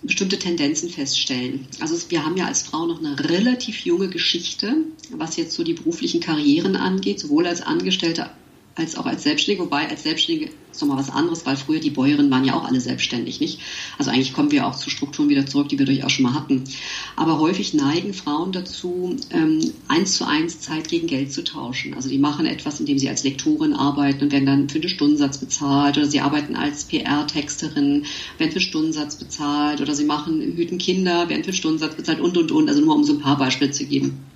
bestimmte 0.02 0.38
Tendenzen 0.38 0.90
feststellen. 0.90 1.66
Also 1.80 1.96
wir 2.10 2.24
haben 2.24 2.36
ja 2.36 2.46
als 2.46 2.62
Frau 2.62 2.86
noch 2.86 2.98
eine 2.98 3.18
relativ 3.30 3.84
junge 3.84 4.08
Geschichte, 4.08 4.76
was 5.10 5.36
jetzt 5.36 5.54
so 5.54 5.62
die 5.62 5.74
beruflichen 5.74 6.20
Karrieren 6.20 6.76
angeht, 6.76 7.20
sowohl 7.20 7.46
als 7.46 7.62
Angestellte 7.62 8.30
als 8.74 8.96
auch 8.96 9.06
als 9.06 9.22
Selbstständige, 9.22 9.64
wobei 9.64 9.88
als 9.88 10.02
Selbstständige 10.02 10.50
ist 10.70 10.80
nochmal 10.80 10.98
was 10.98 11.10
anderes, 11.10 11.44
weil 11.44 11.56
früher 11.56 11.80
die 11.80 11.90
Bäuerinnen 11.90 12.30
waren 12.30 12.44
ja 12.44 12.54
auch 12.54 12.64
alle 12.64 12.80
selbstständig, 12.80 13.40
nicht? 13.40 13.60
Also 13.98 14.10
eigentlich 14.10 14.32
kommen 14.32 14.50
wir 14.50 14.66
auch 14.66 14.74
zu 14.74 14.88
Strukturen 14.88 15.28
wieder 15.28 15.44
zurück, 15.44 15.68
die 15.68 15.78
wir 15.78 15.86
durchaus 15.86 16.12
schon 16.12 16.24
mal 16.24 16.34
hatten. 16.34 16.64
Aber 17.14 17.38
häufig 17.38 17.74
neigen 17.74 18.14
Frauen 18.14 18.52
dazu, 18.52 19.16
ähm, 19.30 19.72
eins 19.88 20.14
zu 20.14 20.26
eins 20.26 20.60
Zeit 20.60 20.88
gegen 20.88 21.06
Geld 21.06 21.32
zu 21.32 21.44
tauschen. 21.44 21.94
Also 21.94 22.08
die 22.08 22.18
machen 22.18 22.46
etwas, 22.46 22.80
indem 22.80 22.98
sie 22.98 23.08
als 23.08 23.24
Lektorin 23.24 23.74
arbeiten 23.74 24.24
und 24.24 24.32
werden 24.32 24.46
dann 24.46 24.68
für 24.68 24.80
den 24.80 24.88
Stundensatz 24.88 25.38
bezahlt 25.38 25.98
oder 25.98 26.06
sie 26.06 26.20
arbeiten 26.20 26.56
als 26.56 26.84
PR-Texterin, 26.84 28.06
werden 28.38 28.52
für 28.52 28.58
den 28.58 28.60
Stundensatz 28.60 29.16
bezahlt 29.16 29.82
oder 29.82 29.94
sie 29.94 30.04
machen, 30.04 30.40
hüten 30.40 30.78
Kinder, 30.78 31.28
werden 31.28 31.44
für 31.44 31.50
den 31.50 31.56
Stundensatz 31.56 31.96
bezahlt 31.96 32.20
und, 32.20 32.36
und, 32.38 32.50
und. 32.50 32.68
Also 32.70 32.80
nur 32.80 32.94
um 32.94 33.04
so 33.04 33.12
ein 33.12 33.20
paar 33.20 33.36
Beispiele 33.36 33.70
zu 33.70 33.84
geben. 33.84 34.31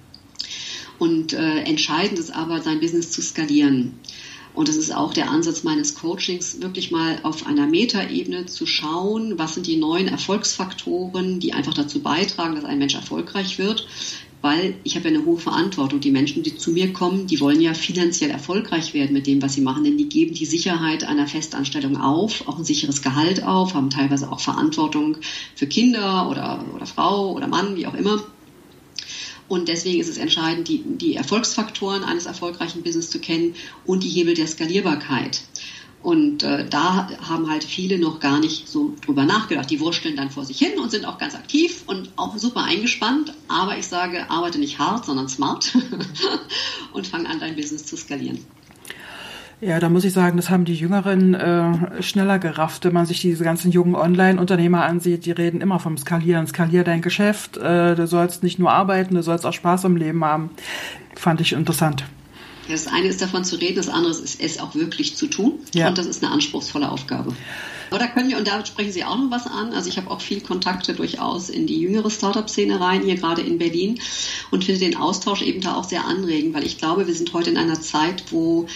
Und 0.99 1.33
äh, 1.33 1.61
entscheidend 1.61 2.19
ist 2.19 2.35
aber, 2.35 2.63
sein 2.63 2.81
Business 2.81 3.11
zu 3.11 3.23
skalieren. 3.23 3.99
Und 4.57 4.69
das 4.69 4.77
ist 4.77 4.95
auch 4.95 5.13
der 5.13 5.31
Ansatz 5.31 5.65
meines 5.65 5.95
Coachings, 5.95 6.63
wirklich 6.63 6.91
mal 6.91 7.19
auf 7.25 7.47
einer 7.47 7.67
Metaebene 7.67 8.47
zu 8.47 8.65
schauen, 8.65 9.39
was 9.39 9.53
sind 9.53 9.67
die 9.67 9.77
neuen 9.77 10.09
Erfolgsfaktoren, 10.09 11.41
die 11.41 11.53
einfach 11.53 11.75
dazu 11.75 12.01
beitragen, 12.01 12.55
dass 12.55 12.65
ein 12.65 12.79
Mensch 12.79 12.95
erfolgreich 12.95 13.59
wird. 13.59 13.87
Weil 14.41 14.77
ich 14.83 14.97
habe 14.97 15.11
ja 15.11 15.15
eine 15.15 15.27
hohe 15.27 15.37
Verantwortung. 15.37 16.01
Die 16.01 16.11
Menschen, 16.11 16.43
die 16.43 16.57
zu 16.57 16.71
mir 16.71 16.95
kommen, 16.95 17.27
die 17.27 17.41
wollen 17.41 17.61
ja 17.61 17.75
finanziell 17.75 18.31
erfolgreich 18.31 18.95
werden 18.95 19.13
mit 19.13 19.27
dem, 19.27 19.43
was 19.43 19.55
sie 19.55 19.61
machen, 19.61 19.85
denn 19.85 19.99
die 19.99 20.09
geben 20.09 20.35
die 20.35 20.47
Sicherheit 20.47 21.05
einer 21.05 21.27
Festanstellung 21.27 22.01
auf, 22.01 22.49
auch 22.49 22.57
ein 22.57 22.65
sicheres 22.65 23.03
Gehalt 23.03 23.43
auf, 23.43 23.75
haben 23.75 23.91
teilweise 23.91 24.33
auch 24.33 24.41
Verantwortung 24.41 25.19
für 25.55 25.67
Kinder 25.67 26.31
oder, 26.31 26.65
oder 26.75 26.87
Frau 26.87 27.33
oder 27.33 27.47
Mann, 27.47 27.77
wie 27.77 27.87
auch 27.87 27.95
immer. 27.95 28.23
Und 29.49 29.69
deswegen 29.69 30.01
ist 30.01 30.09
es 30.09 30.19
entscheidend, 30.19 30.69
die, 30.69 30.83
die 30.85 31.17
Erfolgsfaktoren 31.17 32.03
eines 32.03 32.27
erfolgreichen 32.27 32.83
Business 32.83 33.11
zu 33.11 33.21
kennen 33.21 33.55
und 33.85 34.03
die 34.03 34.09
Hebel 34.09 34.35
der 34.35 34.47
Skalierbarkeit. 34.47 35.43
Und 36.03 36.45
äh, 36.45 36.69
da 36.69 37.09
haben 37.29 37.51
halt 37.51 37.65
viele 37.65 37.99
noch 37.99 38.21
gar 38.21 38.39
nicht 38.39 38.69
so 38.69 38.95
drüber 39.05 39.25
nachgedacht. 39.25 39.69
Die 39.71 39.81
wursteln 39.81 40.17
dann 40.17 40.31
vor 40.31 40.45
sich 40.45 40.59
hin 40.59 40.79
und 40.79 40.91
sind 40.91 41.05
auch 41.05 41.19
ganz 41.19 41.35
aktiv 41.35 41.83
und 41.87 42.11
auch 42.17 42.37
super 42.39 42.63
eingespannt. 42.63 43.33
Aber 43.49 43.77
ich 43.77 43.89
sage, 43.89 44.31
arbeite 44.31 44.59
nicht 44.59 44.79
hart, 44.79 45.05
sondern 45.05 45.29
smart 45.29 45.77
und 46.93 47.07
fang 47.07 47.27
an, 47.27 47.41
dein 47.41 47.57
Business 47.57 47.87
zu 47.87 47.97
skalieren. 47.97 48.45
Ja, 49.61 49.81
da 49.81 49.89
muss 49.89 50.05
ich 50.05 50.13
sagen, 50.13 50.37
das 50.37 50.51
haben 50.51 50.67
die 50.67 50.75
Jüngeren 50.75 51.35
äh, 51.35 52.03
schneller 52.03 52.39
gerafft. 52.39 52.85
Wenn 52.85 52.93
man 52.93 53.07
sich 53.07 53.21
diese 53.21 53.43
ganzen 53.43 53.71
jungen 53.71 53.95
Online-Unternehmer 53.95 54.85
ansieht, 54.85 55.25
die 55.25 55.33
reden 55.33 55.63
immer 55.63 55.79
vom 55.79 55.97
Skalieren. 55.97 56.47
Skalier 56.47 56.85
dein 56.85 57.01
Geschäft, 57.01 57.57
äh, 57.57 57.95
du 57.95 58.07
sollst 58.07 58.43
nicht 58.43 58.59
nur 58.59 58.71
arbeiten, 58.71 59.15
du 59.15 59.23
sollst 59.23 59.47
auch 59.47 59.55
Spaß 59.55 59.85
im 59.85 59.97
Leben 59.97 60.23
haben. 60.25 60.51
Fand 61.15 61.41
ich 61.41 61.55
interessant. 61.55 62.05
Das 62.69 62.87
eine 62.87 63.07
ist 63.07 63.23
davon 63.23 63.45
zu 63.45 63.57
reden, 63.57 63.77
das 63.77 63.89
andere 63.89 64.13
ist 64.13 64.41
es 64.41 64.59
auch 64.59 64.75
wirklich 64.75 65.17
zu 65.17 65.27
tun. 65.27 65.55
Ja. 65.73 65.89
Und 65.89 65.97
das 65.97 66.07
ist 66.07 66.23
eine 66.23 66.33
anspruchsvolle 66.33 66.91
Aufgabe. 66.91 67.33
Aber 67.91 67.99
da 67.99 68.09
können 68.09 68.29
wir, 68.29 68.37
und 68.37 68.47
da 68.47 68.67
sprechen 68.67 68.93
Sie 68.93 69.05
auch 69.05 69.17
noch 69.17 69.31
was 69.31 69.47
an. 69.47 69.73
Also 69.73 69.89
ich 69.89 69.97
habe 69.97 70.11
auch 70.11 70.21
viel 70.21 70.41
Kontakte 70.41 70.93
durchaus 70.93 71.49
in 71.49 71.67
die 71.67 71.81
jüngere 71.81 72.11
Startup-Szene 72.11 72.81
rein, 72.81 73.03
hier 73.03 73.15
gerade 73.15 73.43
in 73.43 73.59
Berlin, 73.59 74.01
und 74.51 74.65
finde 74.65 74.81
den 74.81 74.97
Austausch 74.97 75.43
eben 75.43 75.61
da 75.61 75.77
auch 75.77 75.85
sehr 75.85 76.05
anregend, 76.05 76.55
weil 76.55 76.65
ich 76.65 76.79
glaube, 76.79 77.07
wir 77.07 77.15
sind 77.15 77.33
heute 77.33 77.51
in 77.51 77.57
einer 77.57 77.81
Zeit, 77.81 78.25
wo 78.31 78.67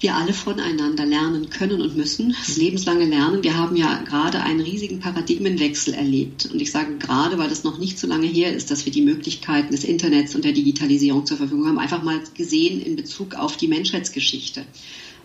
wir 0.00 0.16
alle 0.16 0.32
voneinander 0.32 1.04
lernen 1.04 1.50
können 1.50 1.82
und 1.82 1.96
müssen. 1.96 2.34
Das 2.46 2.56
lebenslange 2.56 3.04
Lernen. 3.04 3.42
Wir 3.42 3.56
haben 3.56 3.76
ja 3.76 4.02
gerade 4.02 4.40
einen 4.40 4.60
riesigen 4.60 4.98
Paradigmenwechsel 4.98 5.92
erlebt. 5.92 6.48
Und 6.50 6.60
ich 6.60 6.70
sage 6.70 6.96
gerade, 6.96 7.38
weil 7.38 7.50
das 7.50 7.64
noch 7.64 7.78
nicht 7.78 7.98
so 7.98 8.06
lange 8.06 8.26
her 8.26 8.54
ist, 8.54 8.70
dass 8.70 8.86
wir 8.86 8.92
die 8.92 9.02
Möglichkeiten 9.02 9.72
des 9.72 9.84
Internets 9.84 10.34
und 10.34 10.44
der 10.44 10.52
Digitalisierung 10.52 11.26
zur 11.26 11.36
Verfügung 11.36 11.66
haben, 11.66 11.78
einfach 11.78 12.02
mal 12.02 12.20
gesehen 12.34 12.80
in 12.80 12.96
Bezug 12.96 13.34
auf 13.34 13.58
die 13.58 13.68
Menschheitsgeschichte. 13.68 14.64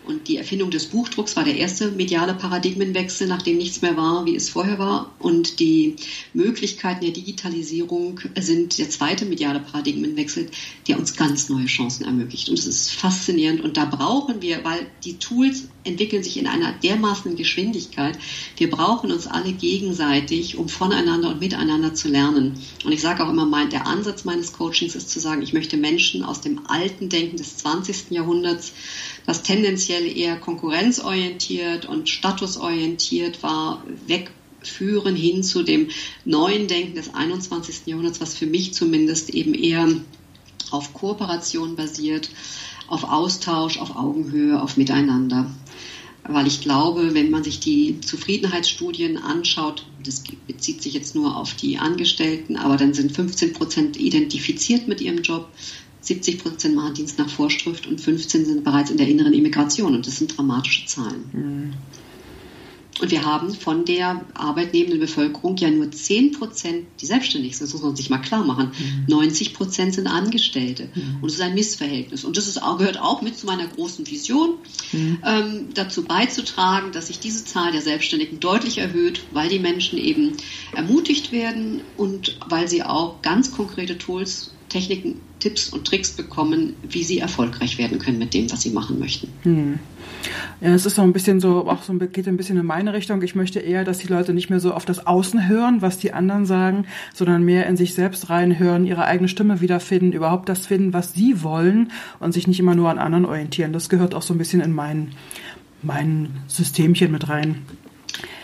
Und 0.05 0.27
die 0.27 0.37
Erfindung 0.37 0.71
des 0.71 0.87
Buchdrucks 0.87 1.35
war 1.35 1.43
der 1.43 1.57
erste 1.57 1.91
mediale 1.91 2.33
Paradigmenwechsel, 2.33 3.27
nachdem 3.27 3.57
nichts 3.57 3.81
mehr 3.81 3.97
war, 3.97 4.25
wie 4.25 4.35
es 4.35 4.49
vorher 4.49 4.79
war. 4.79 5.11
Und 5.19 5.59
die 5.59 5.95
Möglichkeiten 6.33 7.01
der 7.01 7.13
Digitalisierung 7.13 8.19
sind 8.39 8.77
der 8.77 8.89
zweite 8.89 9.25
mediale 9.25 9.59
Paradigmenwechsel, 9.59 10.49
der 10.87 10.99
uns 10.99 11.15
ganz 11.15 11.49
neue 11.49 11.65
Chancen 11.65 12.05
ermöglicht. 12.05 12.49
Und 12.49 12.59
es 12.59 12.65
ist 12.65 12.91
faszinierend. 12.91 13.61
Und 13.61 13.77
da 13.77 13.85
brauchen 13.85 14.41
wir, 14.41 14.63
weil 14.63 14.87
die 15.03 15.17
Tools 15.17 15.67
entwickeln 15.83 16.23
sich 16.23 16.37
in 16.37 16.47
einer 16.47 16.73
dermaßen 16.73 17.35
Geschwindigkeit, 17.35 18.17
wir 18.57 18.69
brauchen 18.69 19.11
uns 19.11 19.27
alle 19.27 19.53
gegenseitig, 19.53 20.57
um 20.57 20.67
voneinander 20.67 21.29
und 21.29 21.39
miteinander 21.39 21.93
zu 21.93 22.09
lernen. 22.09 22.59
Und 22.83 22.91
ich 22.91 23.01
sage 23.01 23.23
auch 23.23 23.29
immer, 23.29 23.45
mein, 23.45 23.69
der 23.69 23.87
Ansatz 23.87 24.25
meines 24.25 24.53
Coachings 24.53 24.95
ist 24.95 25.09
zu 25.09 25.19
sagen, 25.19 25.41
ich 25.41 25.53
möchte 25.53 25.77
Menschen 25.77 26.23
aus 26.23 26.41
dem 26.41 26.67
alten 26.67 27.09
Denken 27.09 27.37
des 27.37 27.57
20. 27.57 28.11
Jahrhunderts 28.11 28.73
das 29.25 29.41
tendenziell 29.41 30.05
eher 30.05 30.35
konkurrenzorientiert 30.37 31.85
und 31.85 32.09
statusorientiert 32.09 33.41
war, 33.43 33.83
wegführen 34.07 35.15
hin 35.15 35.43
zu 35.43 35.63
dem 35.63 35.89
neuen 36.25 36.67
Denken 36.67 36.95
des 36.95 37.13
21. 37.13 37.87
Jahrhunderts, 37.87 38.21
was 38.21 38.35
für 38.35 38.45
mich 38.45 38.73
zumindest 38.73 39.29
eben 39.31 39.53
eher 39.53 39.87
auf 40.71 40.93
Kooperation 40.93 41.75
basiert, 41.75 42.29
auf 42.87 43.03
Austausch, 43.03 43.79
auf 43.79 43.95
Augenhöhe, 43.95 44.61
auf 44.61 44.77
Miteinander. 44.77 45.49
Weil 46.27 46.47
ich 46.47 46.61
glaube, 46.61 47.13
wenn 47.13 47.29
man 47.29 47.43
sich 47.43 47.59
die 47.59 48.01
Zufriedenheitsstudien 48.01 49.17
anschaut, 49.17 49.85
das 50.03 50.23
bezieht 50.47 50.81
sich 50.81 50.93
jetzt 50.93 51.13
nur 51.13 51.37
auf 51.37 51.53
die 51.53 51.77
Angestellten, 51.77 52.57
aber 52.57 52.77
dann 52.77 52.93
sind 52.93 53.11
15 53.11 53.53
Prozent 53.53 53.97
identifiziert 53.97 54.87
mit 54.87 55.01
ihrem 55.01 55.21
Job, 55.21 55.49
70 56.05 56.39
Prozent 56.39 56.75
machen 56.75 56.93
Dienst 56.93 57.17
nach 57.17 57.29
Vorschrift 57.29 57.87
und 57.87 57.99
15 57.99 58.45
sind 58.45 58.63
bereits 58.63 58.91
in 58.91 58.97
der 58.97 59.07
inneren 59.07 59.33
Immigration. 59.33 59.95
Und 59.95 60.05
das 60.05 60.17
sind 60.17 60.37
dramatische 60.37 60.85
Zahlen. 60.85 61.25
Mhm. 61.33 61.73
Und 63.01 63.11
wir 63.11 63.25
haben 63.25 63.53
von 63.53 63.83
der 63.83 64.23
arbeitnehmenden 64.35 65.01
Bevölkerung 65.01 65.57
ja 65.57 65.69
nur 65.69 65.91
10 65.91 66.31
Prozent, 66.31 66.85
die 67.01 67.05
selbstständig 67.05 67.57
sind. 67.57 67.67
Das 67.67 67.73
muss 67.73 67.83
man 67.83 67.95
sich 67.95 68.09
mal 68.09 68.19
klar 68.19 68.45
machen. 68.45 68.71
Mhm. 68.77 69.05
90 69.07 69.53
Prozent 69.53 69.95
sind 69.95 70.07
Angestellte. 70.07 70.87
Mhm. 70.95 71.17
Und 71.21 71.27
es 71.27 71.35
ist 71.35 71.41
ein 71.41 71.55
Missverhältnis. 71.55 72.23
Und 72.23 72.37
das 72.37 72.47
ist, 72.47 72.61
gehört 72.61 72.99
auch 72.99 73.21
mit 73.21 73.35
zu 73.37 73.47
meiner 73.47 73.67
großen 73.67 74.07
Vision, 74.07 74.55
mhm. 74.93 75.17
ähm, 75.25 75.67
dazu 75.73 76.05
beizutragen, 76.05 76.93
dass 76.93 77.07
sich 77.07 77.19
diese 77.19 77.43
Zahl 77.43 77.73
der 77.73 77.81
Selbstständigen 77.81 78.39
deutlich 78.39 78.77
erhöht, 78.77 79.23
weil 79.33 79.49
die 79.49 79.59
Menschen 79.59 79.97
eben 79.99 80.37
ermutigt 80.73 81.33
werden 81.33 81.81
und 81.97 82.37
weil 82.47 82.69
sie 82.69 82.83
auch 82.83 83.21
ganz 83.21 83.51
konkrete 83.51 83.97
Tools 83.97 84.54
Techniken, 84.69 85.21
Tipps 85.39 85.69
und 85.69 85.85
Tricks 85.85 86.11
bekommen, 86.11 86.75
wie 86.87 87.03
sie 87.03 87.19
erfolgreich 87.19 87.77
werden 87.77 87.99
können 87.99 88.17
mit 88.17 88.33
dem, 88.33 88.51
was 88.51 88.61
sie 88.61 88.71
machen 88.71 88.99
möchten. 88.99 89.27
Hm. 89.43 89.79
Ja, 90.61 90.73
es 90.73 90.85
ist 90.85 90.95
so 90.95 91.01
ein 91.01 91.13
bisschen 91.13 91.39
so, 91.39 91.67
auch 91.69 91.83
so 91.83 91.93
geht 91.93 92.27
ein 92.27 92.37
bisschen 92.37 92.57
in 92.57 92.65
meine 92.65 92.93
Richtung. 92.93 93.21
Ich 93.21 93.35
möchte 93.35 93.59
eher, 93.59 93.83
dass 93.83 93.99
die 93.99 94.07
Leute 94.07 94.33
nicht 94.33 94.49
mehr 94.49 94.59
so 94.59 94.73
auf 94.73 94.85
das 94.85 95.05
Außen 95.05 95.47
hören, 95.47 95.81
was 95.81 95.97
die 95.97 96.13
anderen 96.13 96.45
sagen, 96.45 96.85
sondern 97.13 97.43
mehr 97.43 97.67
in 97.67 97.77
sich 97.77 97.93
selbst 97.93 98.29
reinhören, 98.29 98.85
ihre 98.85 99.05
eigene 99.05 99.27
Stimme 99.27 99.61
wiederfinden, 99.61 100.13
überhaupt 100.13 100.49
das 100.49 100.65
finden, 100.65 100.93
was 100.93 101.13
sie 101.13 101.43
wollen 101.43 101.91
und 102.19 102.33
sich 102.33 102.47
nicht 102.47 102.59
immer 102.59 102.75
nur 102.75 102.89
an 102.89 102.97
anderen 102.97 103.25
orientieren. 103.25 103.73
Das 103.73 103.89
gehört 103.89 104.15
auch 104.15 104.23
so 104.23 104.33
ein 104.33 104.37
bisschen 104.37 104.61
in 104.61 104.73
mein, 104.73 105.11
mein 105.83 106.29
Systemchen 106.47 107.11
mit 107.11 107.29
rein. 107.29 107.61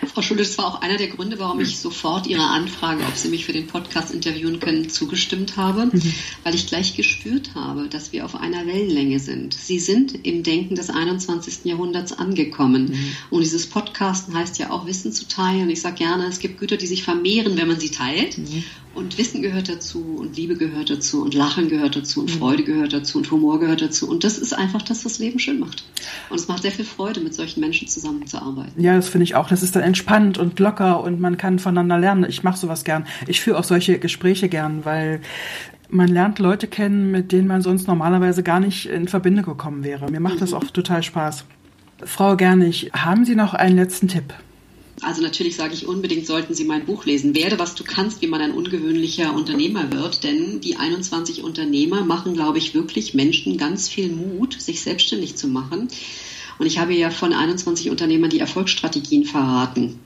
Frau 0.08 0.22
Schule, 0.22 0.40
das 0.40 0.58
war 0.58 0.66
auch 0.66 0.82
einer 0.82 0.98
der 0.98 1.08
Gründe, 1.08 1.40
warum 1.40 1.60
ich 1.60 1.78
sofort 1.78 2.28
Ihrer 2.28 2.50
Anfrage, 2.50 3.04
ob 3.08 3.16
Sie 3.16 3.30
mich 3.30 3.46
für 3.46 3.54
den 3.54 3.68
Podcast 3.68 4.14
interviewen 4.14 4.60
können, 4.60 4.90
zugestimmt 4.90 5.58
habe, 5.58 5.86
mhm. 5.86 6.14
weil 6.44 6.56
ich 6.56 6.68
gleich 6.68 6.96
gespürt 6.96 7.52
habe, 7.56 7.88
dass 7.88 8.12
wir 8.12 8.26
auf 8.26 8.36
einer 8.36 8.66
Wellenlänge 8.66 9.20
sind. 9.20 9.54
Sie 9.54 9.80
sind 9.80 10.26
im 10.26 10.44
Denken 10.44 10.76
des 10.76 10.90
21. 10.90 11.66
Jahrhunderts 11.66 12.14
angekommen. 12.14 12.86
Mhm. 12.92 13.16
Und 13.30 13.42
dieses 13.42 13.68
Podcasten 13.68 14.34
heißt 14.34 14.60
ja 14.60 14.72
auch 14.72 14.86
Wissen 14.88 15.12
zu 15.14 15.28
teilen. 15.28 15.70
Ich 15.70 15.82
sage 15.82 15.96
gerne, 15.96 16.26
es 16.26 16.40
gibt 16.40 16.60
Güter, 16.60 16.78
die 16.78 16.88
sich 16.88 17.04
vermehren, 17.04 17.58
wenn 17.58 17.68
man 17.68 17.80
sie 17.80 17.92
teilt. 17.92 18.38
Mhm. 18.38 18.64
Und 18.94 19.18
Wissen 19.18 19.42
gehört 19.42 19.70
dazu 19.70 20.18
und 20.20 20.36
Liebe 20.36 20.58
gehört 20.58 20.90
dazu 20.90 21.22
und 21.22 21.34
Lachen 21.34 21.70
gehört 21.70 21.96
dazu 21.96 22.22
und. 22.22 22.32
Freude 22.42 22.64
gehört 22.64 22.92
dazu 22.92 23.20
und 23.20 23.30
Humor 23.30 23.60
gehört 23.60 23.82
dazu. 23.82 24.10
Und 24.10 24.24
das 24.24 24.38
ist 24.38 24.54
einfach 24.54 24.82
das, 24.82 25.06
was 25.06 25.20
Leben 25.20 25.38
schön 25.38 25.60
macht. 25.60 25.84
Und 26.30 26.40
es 26.40 26.48
macht 26.48 26.64
sehr 26.64 26.72
viel 26.72 26.86
Freude, 26.86 27.20
mit 27.20 27.36
solchen 27.36 27.60
Menschen 27.60 27.88
zusammenzuarbeiten. 27.88 28.82
Ja, 28.82 28.96
das 28.96 29.10
finde 29.10 29.24
ich 29.26 29.36
auch. 29.36 29.48
Das 29.48 29.64
ist 29.64 29.76
dann 29.76 29.84
entspannt 29.92 30.38
und 30.38 30.58
locker 30.58 31.04
und 31.04 31.20
man 31.20 31.36
kann 31.36 31.60
voneinander 31.60 32.00
lernen. 32.00 32.26
Ich 32.30 32.44
mache 32.44 32.58
sowas 32.58 32.86
gern. 32.86 33.06
Ich 33.28 33.42
führe 33.42 33.60
auch 33.60 33.66
solche 33.66 34.00
Gespräche 34.00 34.48
gern, 34.48 34.86
weil 34.86 35.20
man 35.90 36.08
lernt 36.08 36.40
Leute 36.40 36.68
kennen, 36.68 37.12
mit 37.12 37.34
denen 37.34 37.50
man 37.50 37.62
sonst 37.62 37.90
normalerweise 37.90 38.42
gar 38.42 38.62
nicht 38.62 38.86
in 38.86 39.10
Verbindung 39.10 39.44
gekommen 39.44 39.84
wäre. 39.84 40.10
Mir 40.10 40.22
macht 40.22 40.36
mhm. 40.36 40.40
das 40.40 40.54
auch 40.54 40.64
total 40.64 41.04
Spaß. 41.04 41.44
Frau 42.06 42.38
Gernig, 42.38 42.90
haben 42.94 43.26
Sie 43.26 43.36
noch 43.36 43.54
einen 43.54 43.76
letzten 43.76 44.08
Tipp? 44.08 44.34
Also 45.02 45.22
natürlich 45.22 45.58
sage 45.58 45.74
ich 45.74 45.88
unbedingt, 45.88 46.26
sollten 46.26 46.54
Sie 46.54 46.64
mein 46.64 46.86
Buch 46.86 47.06
lesen. 47.06 47.36
Werde, 47.36 47.60
was 47.60 47.76
du 47.76 47.84
kannst, 47.84 48.22
wie 48.22 48.28
man 48.28 48.40
ein 48.40 48.52
ungewöhnlicher 48.52 49.34
Unternehmer 49.36 49.92
wird. 49.92 50.24
Denn 50.24 50.62
die 50.62 50.78
21 50.78 51.44
Unternehmer 51.44 52.06
machen, 52.06 52.34
glaube 52.34 52.60
ich, 52.60 52.74
wirklich 52.74 53.14
Menschen 53.14 53.58
ganz 53.58 53.90
viel 53.90 54.10
Mut, 54.10 54.54
sich 54.62 54.82
selbstständig 54.82 55.36
zu 55.36 55.50
machen. 55.50 55.90
Und 56.60 56.66
ich 56.66 56.80
habe 56.80 56.94
ja 56.94 57.10
von 57.10 57.34
21 57.34 57.90
Unternehmern 57.90 58.30
die 58.30 58.40
Erfolgsstrategien 58.40 59.26
verraten. 59.26 60.00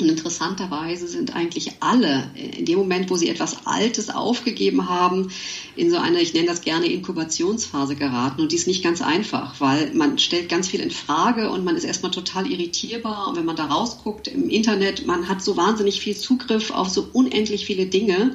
Und 0.00 0.08
interessanterweise 0.08 1.06
sind 1.06 1.34
eigentlich 1.36 1.72
alle 1.80 2.30
in 2.34 2.64
dem 2.64 2.78
Moment, 2.78 3.10
wo 3.10 3.16
sie 3.16 3.28
etwas 3.28 3.66
Altes 3.66 4.10
aufgegeben 4.10 4.88
haben, 4.88 5.30
in 5.76 5.90
so 5.90 5.98
eine, 5.98 6.20
ich 6.20 6.34
nenne 6.34 6.46
das 6.46 6.62
gerne 6.62 6.86
Inkubationsphase 6.86 7.94
geraten. 7.94 8.40
Und 8.40 8.52
die 8.52 8.56
ist 8.56 8.66
nicht 8.66 8.82
ganz 8.82 9.02
einfach, 9.02 9.60
weil 9.60 9.92
man 9.94 10.18
stellt 10.18 10.48
ganz 10.48 10.68
viel 10.68 10.80
in 10.80 10.90
Frage 10.90 11.50
und 11.50 11.64
man 11.64 11.76
ist 11.76 11.84
erstmal 11.84 12.10
total 12.10 12.50
irritierbar. 12.50 13.28
Und 13.28 13.36
wenn 13.36 13.44
man 13.44 13.56
da 13.56 13.66
rausguckt 13.66 14.28
im 14.28 14.48
Internet, 14.48 15.06
man 15.06 15.28
hat 15.28 15.42
so 15.42 15.56
wahnsinnig 15.56 16.00
viel 16.00 16.16
Zugriff 16.16 16.70
auf 16.70 16.88
so 16.88 17.08
unendlich 17.12 17.66
viele 17.66 17.86
Dinge. 17.86 18.34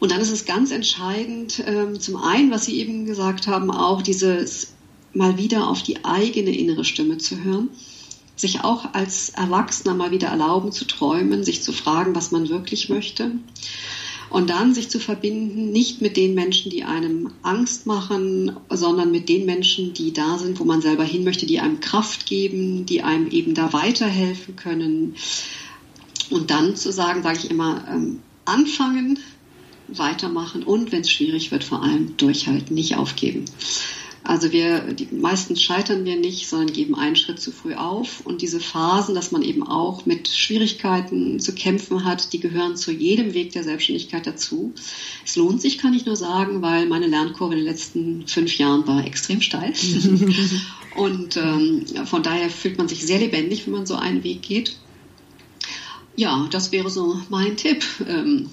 Und 0.00 0.10
dann 0.10 0.20
ist 0.20 0.32
es 0.32 0.46
ganz 0.46 0.72
entscheidend, 0.72 1.62
ähm, 1.64 2.00
zum 2.00 2.16
einen, 2.16 2.50
was 2.50 2.64
Sie 2.64 2.80
eben 2.80 3.04
gesagt 3.04 3.46
haben, 3.46 3.70
auch 3.70 4.02
dieses 4.02 4.72
mal 5.12 5.38
wieder 5.38 5.68
auf 5.68 5.82
die 5.82 6.04
eigene 6.04 6.56
innere 6.56 6.84
Stimme 6.84 7.18
zu 7.18 7.42
hören 7.42 7.70
sich 8.40 8.64
auch 8.64 8.94
als 8.94 9.30
Erwachsener 9.30 9.94
mal 9.94 10.10
wieder 10.10 10.28
erlauben 10.28 10.72
zu 10.72 10.86
träumen, 10.86 11.44
sich 11.44 11.62
zu 11.62 11.72
fragen, 11.72 12.14
was 12.14 12.30
man 12.30 12.48
wirklich 12.48 12.88
möchte. 12.88 13.32
Und 14.30 14.48
dann 14.48 14.74
sich 14.74 14.88
zu 14.88 15.00
verbinden, 15.00 15.72
nicht 15.72 16.00
mit 16.00 16.16
den 16.16 16.34
Menschen, 16.34 16.70
die 16.70 16.84
einem 16.84 17.30
Angst 17.42 17.86
machen, 17.86 18.56
sondern 18.70 19.10
mit 19.10 19.28
den 19.28 19.44
Menschen, 19.44 19.92
die 19.92 20.12
da 20.12 20.38
sind, 20.38 20.60
wo 20.60 20.64
man 20.64 20.80
selber 20.80 21.02
hin 21.02 21.24
möchte, 21.24 21.46
die 21.46 21.58
einem 21.58 21.80
Kraft 21.80 22.26
geben, 22.26 22.86
die 22.86 23.02
einem 23.02 23.28
eben 23.28 23.54
da 23.54 23.72
weiterhelfen 23.72 24.54
können. 24.54 25.16
Und 26.30 26.50
dann 26.52 26.76
zu 26.76 26.92
sagen, 26.92 27.24
sage 27.24 27.38
ich 27.42 27.50
immer, 27.50 27.84
ähm, 27.90 28.20
anfangen, 28.44 29.18
weitermachen 29.88 30.62
und 30.62 30.92
wenn 30.92 31.00
es 31.00 31.10
schwierig 31.10 31.50
wird, 31.50 31.64
vor 31.64 31.82
allem 31.82 32.16
durchhalten, 32.16 32.74
nicht 32.74 32.96
aufgeben. 32.96 33.46
Also 34.22 34.52
wir, 34.52 34.80
die 34.92 35.08
meistens 35.12 35.62
scheitern 35.62 36.04
wir 36.04 36.16
nicht, 36.16 36.46
sondern 36.46 36.72
geben 36.72 36.94
einen 36.94 37.16
Schritt 37.16 37.40
zu 37.40 37.52
früh 37.52 37.74
auf. 37.74 38.20
Und 38.24 38.42
diese 38.42 38.60
Phasen, 38.60 39.14
dass 39.14 39.32
man 39.32 39.42
eben 39.42 39.62
auch 39.62 40.04
mit 40.04 40.28
Schwierigkeiten 40.28 41.40
zu 41.40 41.54
kämpfen 41.54 42.04
hat, 42.04 42.32
die 42.32 42.40
gehören 42.40 42.76
zu 42.76 42.92
jedem 42.92 43.32
Weg 43.32 43.52
der 43.52 43.64
Selbstständigkeit 43.64 44.26
dazu. 44.26 44.74
Es 45.24 45.36
lohnt 45.36 45.62
sich, 45.62 45.78
kann 45.78 45.94
ich 45.94 46.04
nur 46.04 46.16
sagen, 46.16 46.60
weil 46.60 46.86
meine 46.86 47.06
Lernkurve 47.06 47.54
in 47.54 47.60
den 47.60 47.66
letzten 47.66 48.26
fünf 48.26 48.58
Jahren 48.58 48.86
war 48.86 49.06
extrem 49.06 49.40
steil. 49.40 49.72
Und 50.96 51.36
ähm, 51.36 51.84
von 52.04 52.22
daher 52.22 52.50
fühlt 52.50 52.76
man 52.76 52.88
sich 52.88 53.06
sehr 53.06 53.20
lebendig, 53.20 53.66
wenn 53.66 53.72
man 53.72 53.86
so 53.86 53.94
einen 53.94 54.22
Weg 54.22 54.42
geht. 54.42 54.76
Ja, 56.16 56.46
das 56.50 56.72
wäre 56.72 56.90
so 56.90 57.20
mein 57.30 57.56
Tipp. 57.56 57.84
Ähm, 58.06 58.50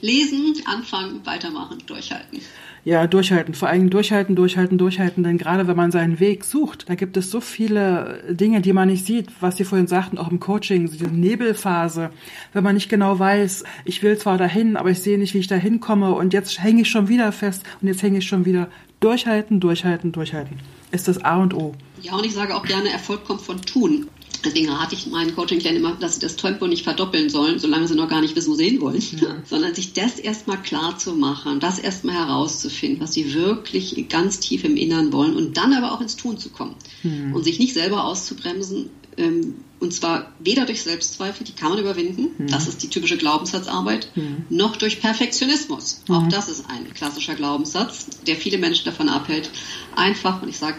lesen, 0.00 0.54
anfangen, 0.64 1.20
weitermachen, 1.24 1.78
durchhalten. 1.86 2.40
Ja, 2.82 3.06
durchhalten, 3.06 3.52
vor 3.52 3.68
allem 3.68 3.90
durchhalten, 3.90 4.36
durchhalten, 4.36 4.78
durchhalten, 4.78 5.22
denn 5.22 5.36
gerade 5.36 5.66
wenn 5.68 5.76
man 5.76 5.90
seinen 5.90 6.18
Weg 6.18 6.44
sucht, 6.44 6.88
da 6.88 6.94
gibt 6.94 7.18
es 7.18 7.30
so 7.30 7.42
viele 7.42 8.24
Dinge, 8.30 8.62
die 8.62 8.72
man 8.72 8.88
nicht 8.88 9.04
sieht, 9.04 9.28
was 9.40 9.58
Sie 9.58 9.64
vorhin 9.64 9.86
sagten, 9.86 10.16
auch 10.16 10.30
im 10.30 10.40
Coaching, 10.40 10.90
diese 10.90 11.04
Nebelphase, 11.04 12.10
wenn 12.54 12.64
man 12.64 12.74
nicht 12.74 12.88
genau 12.88 13.18
weiß, 13.18 13.64
ich 13.84 14.02
will 14.02 14.16
zwar 14.16 14.38
dahin, 14.38 14.76
aber 14.76 14.90
ich 14.90 15.00
sehe 15.00 15.18
nicht, 15.18 15.34
wie 15.34 15.40
ich 15.40 15.46
da 15.46 15.56
hinkomme 15.56 16.14
und 16.14 16.32
jetzt 16.32 16.62
hänge 16.62 16.82
ich 16.82 16.88
schon 16.88 17.08
wieder 17.08 17.32
fest 17.32 17.64
und 17.82 17.88
jetzt 17.88 18.02
hänge 18.02 18.18
ich 18.18 18.26
schon 18.26 18.46
wieder. 18.46 18.68
Durchhalten, 19.00 19.60
durchhalten, 19.60 20.12
durchhalten 20.12 20.58
ist 20.92 21.08
das 21.08 21.22
A 21.24 21.36
und 21.36 21.54
O. 21.54 21.74
Ja, 22.02 22.14
und 22.14 22.24
ich 22.24 22.34
sage 22.34 22.54
auch 22.54 22.64
gerne, 22.64 22.90
Erfolg 22.90 23.24
kommt 23.24 23.42
von 23.42 23.60
Tun. 23.62 24.08
Deswegen 24.44 24.70
rate 24.70 24.94
ich 24.94 25.06
meinen 25.06 25.34
Coaching-Klienten 25.34 25.84
immer, 25.84 25.96
dass 25.96 26.14
sie 26.14 26.20
das 26.20 26.36
Tempo 26.36 26.66
nicht 26.66 26.84
verdoppeln 26.84 27.28
sollen, 27.28 27.58
solange 27.58 27.86
sie 27.88 27.94
noch 27.94 28.08
gar 28.08 28.20
nicht 28.20 28.36
wissen, 28.36 28.50
wo 28.50 28.54
sie 28.54 28.68
hinwollen, 28.68 29.02
ja. 29.20 29.36
sondern 29.44 29.74
sich 29.74 29.92
das 29.92 30.18
erstmal 30.18 30.60
klar 30.62 30.98
zu 30.98 31.14
machen, 31.14 31.60
das 31.60 31.78
erstmal 31.78 32.14
herauszufinden, 32.14 33.00
was 33.00 33.12
sie 33.12 33.34
wirklich 33.34 34.08
ganz 34.08 34.40
tief 34.40 34.64
im 34.64 34.76
Innern 34.76 35.12
wollen 35.12 35.36
und 35.36 35.56
dann 35.56 35.72
aber 35.72 35.92
auch 35.92 36.00
ins 36.00 36.16
Tun 36.16 36.38
zu 36.38 36.50
kommen 36.50 36.74
mhm. 37.02 37.34
und 37.34 37.44
sich 37.44 37.58
nicht 37.58 37.74
selber 37.74 38.04
auszubremsen. 38.04 38.90
Ähm, 39.16 39.56
und 39.80 39.94
zwar 39.94 40.32
weder 40.38 40.66
durch 40.66 40.82
Selbstzweifel, 40.82 41.44
die 41.44 41.52
kann 41.52 41.70
man 41.70 41.78
überwinden, 41.78 42.28
mhm. 42.36 42.48
das 42.48 42.68
ist 42.68 42.82
die 42.82 42.88
typische 42.88 43.16
Glaubenssatzarbeit, 43.16 44.08
mhm. 44.14 44.44
noch 44.50 44.76
durch 44.76 45.00
Perfektionismus. 45.00 46.02
Auch 46.08 46.28
das 46.28 46.48
ist 46.48 46.64
ein 46.68 46.92
klassischer 46.94 47.34
Glaubenssatz, 47.34 48.06
der 48.26 48.36
viele 48.36 48.58
Menschen 48.58 48.84
davon 48.84 49.08
abhält, 49.08 49.50
einfach, 49.96 50.42
und 50.42 50.48
ich 50.48 50.58
sage 50.58 50.76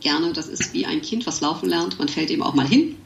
gerne, 0.00 0.32
das 0.32 0.48
ist 0.48 0.72
wie 0.72 0.86
ein 0.86 1.02
Kind, 1.02 1.26
was 1.26 1.40
laufen 1.40 1.68
lernt. 1.68 1.98
Man 1.98 2.08
fällt 2.08 2.30
eben 2.30 2.42
auch 2.42 2.54
mal 2.54 2.66
hin 2.66 2.96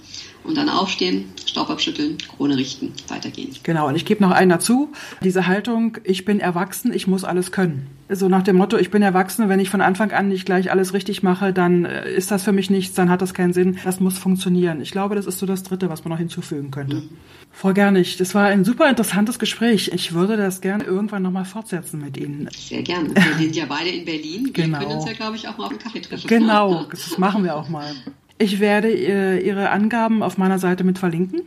und 0.44 0.56
dann 0.56 0.68
aufstehen, 0.68 1.32
Staub 1.46 1.70
abschütteln, 1.70 2.18
Krone 2.36 2.56
richten, 2.56 2.92
weitergehen. 3.08 3.50
Genau, 3.62 3.88
und 3.88 3.96
ich 3.96 4.04
gebe 4.04 4.22
noch 4.22 4.30
einen 4.30 4.50
dazu. 4.50 4.92
Diese 5.22 5.46
Haltung, 5.46 5.98
ich 6.04 6.24
bin 6.24 6.38
erwachsen, 6.38 6.92
ich 6.92 7.06
muss 7.06 7.24
alles 7.24 7.50
können. 7.50 7.86
So 8.10 8.28
nach 8.28 8.42
dem 8.42 8.56
Motto, 8.56 8.76
ich 8.76 8.90
bin 8.90 9.00
erwachsen, 9.00 9.48
wenn 9.48 9.60
ich 9.60 9.70
von 9.70 9.80
Anfang 9.80 10.12
an 10.12 10.28
nicht 10.28 10.44
gleich 10.44 10.70
alles 10.70 10.92
richtig 10.92 11.22
mache, 11.22 11.54
dann 11.54 11.86
äh, 11.86 12.12
ist 12.12 12.30
das 12.30 12.42
für 12.42 12.52
mich 12.52 12.68
nichts, 12.68 12.94
dann 12.94 13.08
hat 13.08 13.22
das 13.22 13.32
keinen 13.32 13.54
Sinn. 13.54 13.78
Das 13.84 14.00
muss 14.00 14.18
funktionieren. 14.18 14.82
Ich 14.82 14.90
glaube, 14.90 15.14
das 15.14 15.26
ist 15.26 15.38
so 15.38 15.46
das 15.46 15.62
Dritte, 15.62 15.88
was 15.88 16.04
man 16.04 16.12
noch 16.12 16.18
hinzufügen 16.18 16.70
könnte. 16.70 16.96
Mhm. 16.96 17.08
Frau 17.50 17.72
Gernig, 17.72 18.16
das 18.18 18.34
war 18.34 18.46
ein 18.46 18.64
super 18.64 18.90
interessantes 18.90 19.38
Gespräch. 19.38 19.90
Ich 19.94 20.12
würde 20.12 20.36
das 20.36 20.60
gerne 20.60 20.84
irgendwann 20.84 21.22
nochmal 21.22 21.44
fortsetzen 21.44 22.00
mit 22.00 22.16
Ihnen. 22.16 22.48
Sehr 22.54 22.82
gerne. 22.82 23.14
Wir 23.14 23.34
sind 23.38 23.56
ja 23.56 23.64
beide 23.66 23.90
in 23.90 24.04
Berlin. 24.04 24.46
Wir 24.46 24.64
genau. 24.64 24.78
können 24.80 24.90
uns 24.90 25.06
ja, 25.06 25.12
glaube 25.12 25.36
ich, 25.36 25.48
auch 25.48 25.56
mal 25.56 25.66
auf 25.66 25.70
einen 25.70 25.78
Kaffee 25.78 26.00
treffen. 26.00 26.26
Genau, 26.26 26.84
das 26.90 27.16
machen 27.16 27.44
wir 27.44 27.56
auch 27.56 27.68
mal. 27.68 27.94
Ich 28.38 28.60
werde 28.60 28.88
äh, 28.88 29.38
Ihre 29.44 29.70
Angaben 29.70 30.22
auf 30.22 30.38
meiner 30.38 30.58
Seite 30.58 30.84
mit 30.84 30.98
verlinken. 30.98 31.42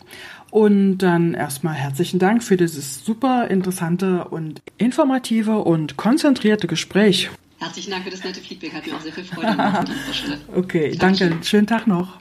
Und 0.50 1.00
dann 1.00 1.34
erstmal 1.34 1.74
herzlichen 1.74 2.20
Dank 2.20 2.42
für 2.42 2.56
dieses 2.56 3.04
super 3.04 3.50
interessante 3.50 4.26
und 4.26 4.62
informative 4.78 5.58
und 5.60 5.98
konzentrierte 5.98 6.68
Gespräch. 6.68 7.30
Herzlichen 7.60 7.92
Dank 7.92 8.06
für 8.06 8.12
das 8.12 8.24
nette 8.24 8.40
Feedback. 8.40 8.74
Hat 8.74 8.86
mir 8.86 8.96
auch 8.96 9.02
sehr 9.02 9.12
viel 9.12 9.26
Freude 9.26 9.52
gemacht. 9.52 9.92
okay, 10.56 10.96
danke. 10.98 11.38
Schönen 11.42 11.68
Tag 11.68 11.88
noch. 11.88 12.16